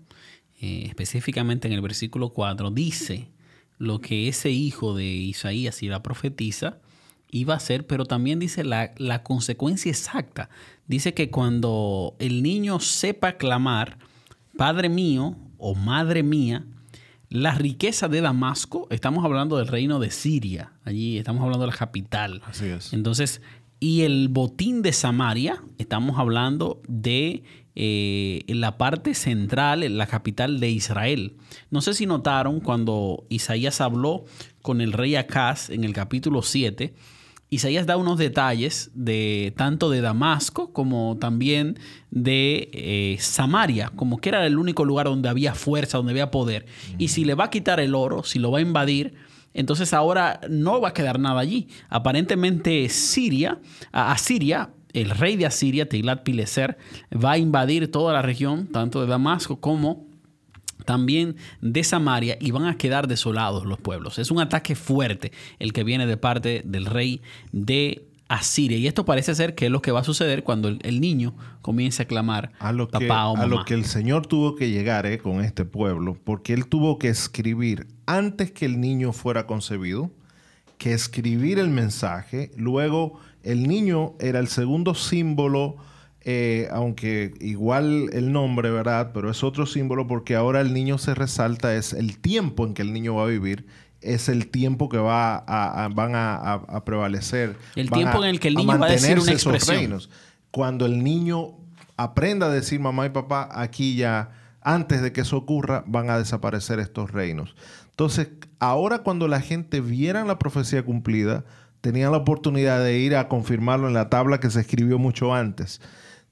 eh, 0.61 0.85
específicamente 0.87 1.67
en 1.69 1.75
el 1.75 1.81
versículo 1.81 2.31
4, 2.31 2.71
dice 2.71 3.29
lo 3.79 4.01
que 4.01 4.29
ese 4.29 4.51
hijo 4.51 4.95
de 4.95 5.05
Isaías 5.05 5.83
y 5.83 5.89
la 5.89 6.03
profetiza 6.03 6.79
iba 7.33 7.55
a 7.55 7.61
ser, 7.61 7.89
pero 7.89 8.05
también 8.05 8.39
dice 8.39 8.63
la, 8.63 8.93
la 8.99 9.25
consecuencia 9.25 9.91
exacta 9.91 10.49
dice 10.87 11.15
que 11.15 11.31
cuando 11.31 12.17
el 12.19 12.43
niño 12.43 12.79
sepa 12.81 13.39
clamar, 13.39 13.99
Padre 14.57 14.89
mío 14.89 15.37
o 15.57 15.75
Madre 15.75 16.23
mía, 16.23 16.67
la 17.31 17.55
riqueza 17.55 18.09
de 18.09 18.21
Damasco, 18.21 18.87
estamos 18.91 19.25
hablando 19.25 19.57
del 19.57 19.69
reino 19.69 19.99
de 20.01 20.11
Siria, 20.11 20.73
allí 20.85 21.17
estamos 21.17 21.43
hablando 21.43 21.65
de 21.65 21.73
la 21.73 21.79
capital. 21.79 22.43
Así 22.45 22.67
es. 22.67 22.93
Entonces, 22.93 23.41
y 23.81 24.03
el 24.03 24.29
botín 24.29 24.83
de 24.83 24.93
Samaria, 24.93 25.63
estamos 25.79 26.19
hablando 26.19 26.83
de 26.87 27.43
eh, 27.75 28.45
la 28.49 28.77
parte 28.77 29.15
central, 29.15 29.97
la 29.97 30.07
capital 30.07 30.61
de 30.61 30.71
Israel. 30.71 31.37
No 31.71 31.81
sé 31.81 31.95
si 31.95 32.05
notaron 32.05 32.61
cuando 32.61 33.25
Isaías 33.31 33.81
habló 33.81 34.27
con 34.61 34.83
el 34.83 34.93
rey 34.93 35.17
Acaz 35.17 35.71
en 35.71 35.85
el 35.85 35.95
capítulo 35.95 36.43
7, 36.43 36.93
Isaías 37.53 37.85
da 37.85 37.99
unos 37.99 38.17
detalles 38.17 38.91
de 38.95 39.53
tanto 39.59 39.91
de 39.91 40.01
Damasco 40.01 40.73
como 40.73 41.19
también 41.21 41.79
de 42.11 42.71
eh, 42.73 43.19
Samaria, 43.21 43.93
como 43.95 44.17
que 44.23 44.31
era 44.31 44.47
el 44.47 44.57
único 44.57 44.87
lugar 44.87 45.05
donde 45.05 45.29
había 45.29 45.55
fuerza, 45.55 45.99
donde 45.99 46.13
había 46.13 46.31
poder. 46.31 46.65
Y 46.97 47.09
si 47.09 47.27
le 47.27 47.35
va 47.35 47.45
a 47.45 47.51
quitar 47.51 47.79
el 47.79 47.95
oro, 47.95 48.25
si 48.25 48.39
lo 48.39 48.51
va 48.51 48.61
a 48.61 48.63
invadir, 48.63 49.17
entonces 49.53 49.93
ahora 49.93 50.41
no 50.49 50.81
va 50.81 50.89
a 50.89 50.95
quedar 50.95 51.21
nada 51.21 51.41
allí. 51.41 51.69
Aparentemente 51.91 52.89
Siria, 52.89 53.59
a 53.93 54.13
Asiria, 54.13 54.71
el 54.95 55.11
rey 55.11 55.37
de 55.37 55.45
Asiria, 55.45 55.87
Tiglat 55.87 56.23
Pileser, 56.23 56.79
va 57.13 57.33
a 57.33 57.39
invadir 57.39 57.91
toda 57.91 58.15
la 58.15 58.23
región, 58.23 58.67
tanto 58.69 59.03
de 59.03 59.09
Damasco 59.09 59.61
como 59.61 60.07
también 60.85 61.37
de 61.61 61.85
Samaria 61.85 62.37
y 62.41 62.51
van 62.51 62.67
a 62.67 62.77
quedar 62.77 63.09
desolados 63.09 63.65
los 63.67 63.79
pueblos. 63.79 64.19
Es 64.19 64.31
un 64.31 64.41
ataque 64.41 64.75
fuerte 64.75 65.33
el 65.59 65.73
que 65.73 65.85
viene 65.85 66.07
de 66.07 66.17
parte 66.17 66.63
del 66.65 66.87
rey 66.87 67.21
de 67.53 68.07
Asiria. 68.29 68.79
Y 68.79 68.87
esto 68.87 69.05
parece 69.05 69.35
ser 69.35 69.55
que 69.55 69.67
es 69.67 69.71
lo 69.71 69.83
que 69.83 69.93
va 69.93 70.01
a 70.01 70.05
suceder 70.05 70.43
cuando 70.43 70.69
el, 70.69 71.01
niño 71.01 71.35
comience 71.61 72.03
a 72.03 72.07
clamar 72.07 72.53
a 72.59 72.73
lo 72.73 72.89
que, 72.89 73.11
A 73.11 73.47
lo 73.47 73.65
que 73.65 73.75
el 73.75 73.85
Señor 73.85 74.27
tuvo 74.27 74.57
que 74.57 74.71
llegar 74.71 75.05
eh, 75.05 75.19
con 75.19 75.45
este 75.45 75.67
pueblo, 75.67 76.17
porque 76.25 76.55
él 76.55 76.67
tuvo 76.67 76.99
que 76.99 77.09
escribir 77.09 77.87
antes 78.07 78.51
que 78.51 78.65
el 78.65 78.81
niño 78.81 79.13
fuera 79.13 79.47
concebido, 79.47 80.11
que 80.79 80.95
escribir 80.95 81.59
el 81.59 81.69
mensaje, 81.69 82.51
luego 82.57 83.21
el 83.43 83.69
niño 83.69 84.15
era 84.19 84.39
el 84.39 84.49
segundo 84.49 84.95
símbolo 84.95 85.77
eh, 86.25 86.69
aunque 86.71 87.35
igual 87.41 88.11
el 88.13 88.31
nombre, 88.33 88.71
¿verdad? 88.71 89.11
Pero 89.13 89.31
es 89.31 89.43
otro 89.43 89.67
símbolo 89.67 90.07
porque 90.07 90.37
ahora 90.37 90.61
el 90.61 90.73
niño 90.73 90.99
se 90.99 91.15
resalta, 91.15 91.75
es 91.75 91.93
el 91.93 92.19
tiempo 92.19 92.65
en 92.65 92.75
que 92.75 92.83
el 92.83 92.93
niño 92.93 93.17
va 93.17 93.25
a 93.25 93.27
vivir, 93.27 93.67
es 94.01 94.29
el 94.29 94.49
tiempo 94.49 94.89
que 94.89 94.99
va 94.99 95.37
a, 95.47 95.89
van 95.89 96.13
a, 96.15 96.83
prevalecer. 96.85 97.57
El 97.75 97.91
tiempo 97.91 98.23
en 98.23 98.31
el 98.31 98.41
que 98.41 98.49
el 98.49 98.55
niño 98.55 98.79
va 98.79 98.87
a 98.87 98.91
decir 98.91 99.19
una 99.19 99.33
expresión. 99.33 99.77
Reinos. 99.77 100.11
Cuando 100.53 100.87
el 100.87 101.03
niño 101.03 101.55
aprenda 101.97 102.47
a 102.47 102.51
decir 102.51 102.79
mamá 102.79 103.07
y 103.07 103.11
papá, 103.11 103.49
aquí 103.53 103.97
ya, 103.97 104.31
antes 104.61 105.03
de 105.03 105.13
que 105.13 105.23
eso 105.23 105.37
ocurra, 105.37 105.83
van 105.87 106.09
a 106.11 106.19
desaparecer 106.19 106.79
estos 106.79 107.11
reinos. 107.11 107.57
Entonces, 107.91 108.29
ahora 108.61 109.01
cuando 109.01 109.27
la 109.27 109.41
gente 109.41 109.81
viera 109.81 110.25
la 110.25 110.39
profecía 110.39 110.85
cumplida, 110.85 111.45
tenían 111.81 112.13
la 112.13 112.19
oportunidad 112.19 112.83
de 112.83 112.99
ir 112.99 113.17
a 113.17 113.29
confirmarlo 113.29 113.89
en 113.89 113.95
la 113.95 114.09
tabla 114.09 114.39
que 114.39 114.51
se 114.51 114.61
escribió 114.61 114.99
mucho 114.99 115.35
antes. 115.35 115.81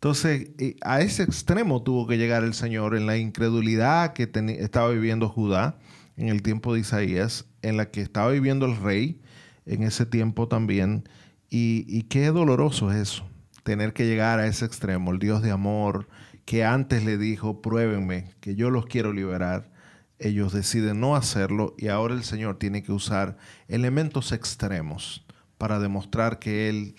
Entonces, 0.02 0.52
a 0.80 1.02
ese 1.02 1.24
extremo 1.24 1.82
tuvo 1.82 2.06
que 2.06 2.16
llegar 2.16 2.42
el 2.42 2.54
Señor 2.54 2.96
en 2.96 3.04
la 3.04 3.18
incredulidad 3.18 4.14
que 4.14 4.30
estaba 4.58 4.88
viviendo 4.88 5.28
Judá 5.28 5.78
en 6.16 6.28
el 6.28 6.40
tiempo 6.40 6.72
de 6.72 6.80
Isaías, 6.80 7.44
en 7.60 7.76
la 7.76 7.90
que 7.90 8.00
estaba 8.00 8.30
viviendo 8.30 8.64
el 8.64 8.78
rey 8.78 9.20
en 9.66 9.82
ese 9.82 10.06
tiempo 10.06 10.48
también. 10.48 11.06
Y, 11.50 12.04
qué 12.04 12.28
doloroso 12.28 12.90
es 12.90 12.96
eso, 12.96 13.28
tener 13.62 13.92
que 13.92 14.06
llegar 14.06 14.38
a 14.38 14.46
ese 14.46 14.64
extremo, 14.64 15.12
el 15.12 15.18
Dios 15.18 15.42
de 15.42 15.50
amor 15.50 16.08
que 16.46 16.64
antes 16.64 17.04
le 17.04 17.18
dijo, 17.18 17.60
pruébenme, 17.60 18.30
que 18.40 18.54
yo 18.54 18.70
los 18.70 18.86
quiero 18.86 19.12
liberar. 19.12 19.70
Ellos 20.18 20.54
deciden 20.54 21.00
no 21.00 21.14
hacerlo 21.14 21.74
y 21.76 21.88
ahora 21.88 22.14
el 22.14 22.24
Señor 22.24 22.58
tiene 22.58 22.82
que 22.82 22.92
usar 22.92 23.36
elementos 23.68 24.32
extremos 24.32 25.26
para 25.58 25.78
demostrar 25.78 26.38
que 26.38 26.70
Él, 26.70 26.94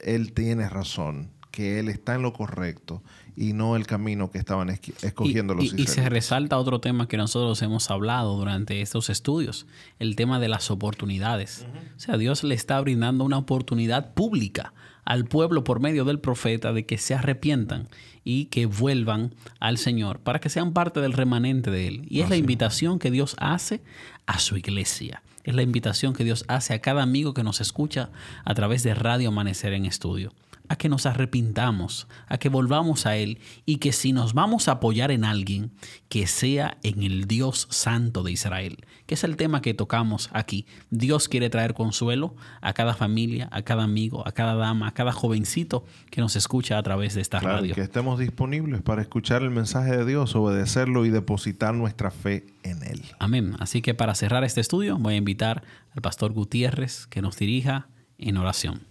él 0.00 0.32
tiene 0.32 0.68
razón 0.68 1.38
que 1.60 1.78
Él 1.78 1.90
está 1.90 2.14
en 2.14 2.22
lo 2.22 2.32
correcto 2.32 3.02
y 3.36 3.52
no 3.52 3.76
el 3.76 3.86
camino 3.86 4.30
que 4.30 4.38
estaban 4.38 4.70
escogiendo 4.70 5.52
los 5.52 5.74
y, 5.74 5.82
y 5.82 5.86
se 5.86 6.08
resalta 6.08 6.56
otro 6.56 6.80
tema 6.80 7.06
que 7.06 7.18
nosotros 7.18 7.60
hemos 7.60 7.90
hablado 7.90 8.34
durante 8.38 8.80
estos 8.80 9.10
estudios, 9.10 9.66
el 9.98 10.16
tema 10.16 10.40
de 10.40 10.48
las 10.48 10.70
oportunidades. 10.70 11.66
O 11.98 12.00
sea, 12.00 12.16
Dios 12.16 12.44
le 12.44 12.54
está 12.54 12.80
brindando 12.80 13.24
una 13.24 13.36
oportunidad 13.36 14.14
pública 14.14 14.72
al 15.04 15.26
pueblo 15.26 15.62
por 15.62 15.80
medio 15.80 16.06
del 16.06 16.18
profeta 16.18 16.72
de 16.72 16.86
que 16.86 16.96
se 16.96 17.12
arrepientan 17.12 17.88
y 18.24 18.46
que 18.46 18.64
vuelvan 18.64 19.34
al 19.58 19.76
Señor 19.76 20.20
para 20.20 20.40
que 20.40 20.48
sean 20.48 20.72
parte 20.72 21.02
del 21.02 21.12
remanente 21.12 21.70
de 21.70 21.88
Él. 21.88 22.06
Y 22.08 22.22
es 22.22 22.30
la 22.30 22.36
invitación 22.36 22.98
que 22.98 23.10
Dios 23.10 23.36
hace 23.38 23.82
a 24.24 24.38
su 24.38 24.56
iglesia. 24.56 25.22
Es 25.44 25.54
la 25.54 25.62
invitación 25.62 26.14
que 26.14 26.24
Dios 26.24 26.46
hace 26.48 26.72
a 26.72 26.80
cada 26.80 27.02
amigo 27.02 27.34
que 27.34 27.44
nos 27.44 27.60
escucha 27.60 28.08
a 28.46 28.54
través 28.54 28.82
de 28.82 28.94
Radio 28.94 29.28
Amanecer 29.28 29.74
en 29.74 29.84
Estudio 29.84 30.32
a 30.70 30.76
que 30.76 30.88
nos 30.88 31.04
arrepintamos, 31.04 32.06
a 32.28 32.38
que 32.38 32.48
volvamos 32.48 33.04
a 33.04 33.16
Él 33.16 33.40
y 33.66 33.78
que 33.78 33.90
si 33.90 34.12
nos 34.12 34.34
vamos 34.34 34.68
a 34.68 34.72
apoyar 34.72 35.10
en 35.10 35.24
alguien, 35.24 35.72
que 36.08 36.28
sea 36.28 36.78
en 36.84 37.02
el 37.02 37.26
Dios 37.26 37.66
Santo 37.70 38.22
de 38.22 38.30
Israel, 38.30 38.78
que 39.06 39.14
es 39.14 39.24
el 39.24 39.36
tema 39.36 39.62
que 39.62 39.74
tocamos 39.74 40.30
aquí. 40.32 40.66
Dios 40.90 41.28
quiere 41.28 41.50
traer 41.50 41.74
consuelo 41.74 42.36
a 42.60 42.72
cada 42.72 42.94
familia, 42.94 43.48
a 43.50 43.62
cada 43.62 43.82
amigo, 43.82 44.26
a 44.28 44.30
cada 44.30 44.54
dama, 44.54 44.86
a 44.86 44.94
cada 44.94 45.10
jovencito 45.10 45.84
que 46.08 46.20
nos 46.20 46.36
escucha 46.36 46.78
a 46.78 46.82
través 46.84 47.16
de 47.16 47.22
esta 47.22 47.40
radio. 47.40 47.74
Que 47.74 47.80
estemos 47.80 48.20
disponibles 48.20 48.80
para 48.80 49.02
escuchar 49.02 49.42
el 49.42 49.50
mensaje 49.50 49.96
de 49.96 50.06
Dios, 50.06 50.36
obedecerlo 50.36 51.04
y 51.04 51.10
depositar 51.10 51.74
nuestra 51.74 52.12
fe 52.12 52.46
en 52.62 52.84
Él. 52.84 53.02
Amén. 53.18 53.56
Así 53.58 53.82
que 53.82 53.94
para 53.94 54.14
cerrar 54.14 54.44
este 54.44 54.60
estudio 54.60 54.98
voy 54.98 55.14
a 55.14 55.16
invitar 55.16 55.64
al 55.96 56.00
pastor 56.00 56.32
Gutiérrez 56.32 57.08
que 57.08 57.22
nos 57.22 57.36
dirija 57.36 57.88
en 58.18 58.36
oración. 58.36 58.89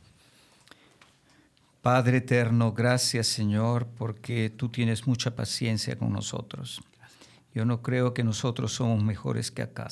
Padre 1.81 2.17
eterno, 2.17 2.73
gracias 2.73 3.27
Señor, 3.27 3.87
porque 3.97 4.49
tú 4.49 4.67
tienes 4.67 5.07
mucha 5.07 5.33
paciencia 5.33 5.97
con 5.97 6.11
nosotros. 6.11 6.81
Yo 7.55 7.63
no 7.63 7.81
creo 7.81 8.13
que 8.13 8.21
nosotros 8.21 8.73
somos 8.73 9.01
mejores 9.01 9.49
que 9.49 9.61
acá. 9.61 9.87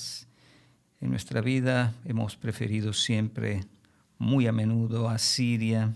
En 0.99 1.11
nuestra 1.11 1.39
vida 1.39 1.93
hemos 2.03 2.35
preferido 2.35 2.91
siempre, 2.91 3.63
muy 4.17 4.47
a 4.47 4.51
menudo, 4.51 5.07
a 5.07 5.17
Siria 5.17 5.95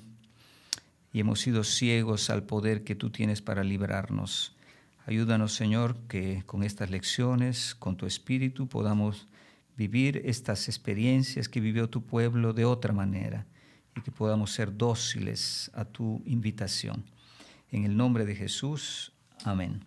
y 1.12 1.20
hemos 1.20 1.42
sido 1.42 1.66
ciegos 1.66 2.30
al 2.30 2.44
poder 2.44 2.86
que 2.86 2.96
tú 2.96 3.10
tienes 3.10 3.42
para 3.42 3.62
librarnos. 3.62 4.56
Ayúdanos, 5.06 5.54
Señor, 5.56 5.98
que 6.08 6.44
con 6.46 6.64
estas 6.64 6.90
lecciones, 6.90 7.76
con 7.76 7.98
tu 7.98 8.06
Espíritu, 8.06 8.70
podamos 8.70 9.28
vivir 9.76 10.22
estas 10.24 10.70
experiencias 10.70 11.50
que 11.50 11.60
vivió 11.60 11.90
tu 11.90 12.06
pueblo 12.06 12.54
de 12.54 12.64
otra 12.64 12.94
manera 12.94 13.46
y 13.96 14.02
que 14.02 14.12
podamos 14.12 14.52
ser 14.52 14.76
dóciles 14.76 15.72
a 15.74 15.86
tu 15.86 16.22
invitación. 16.26 17.04
En 17.72 17.86
el 17.86 17.96
nombre 17.96 18.26
de 18.26 18.36
Jesús, 18.36 19.14
amén. 19.44 19.84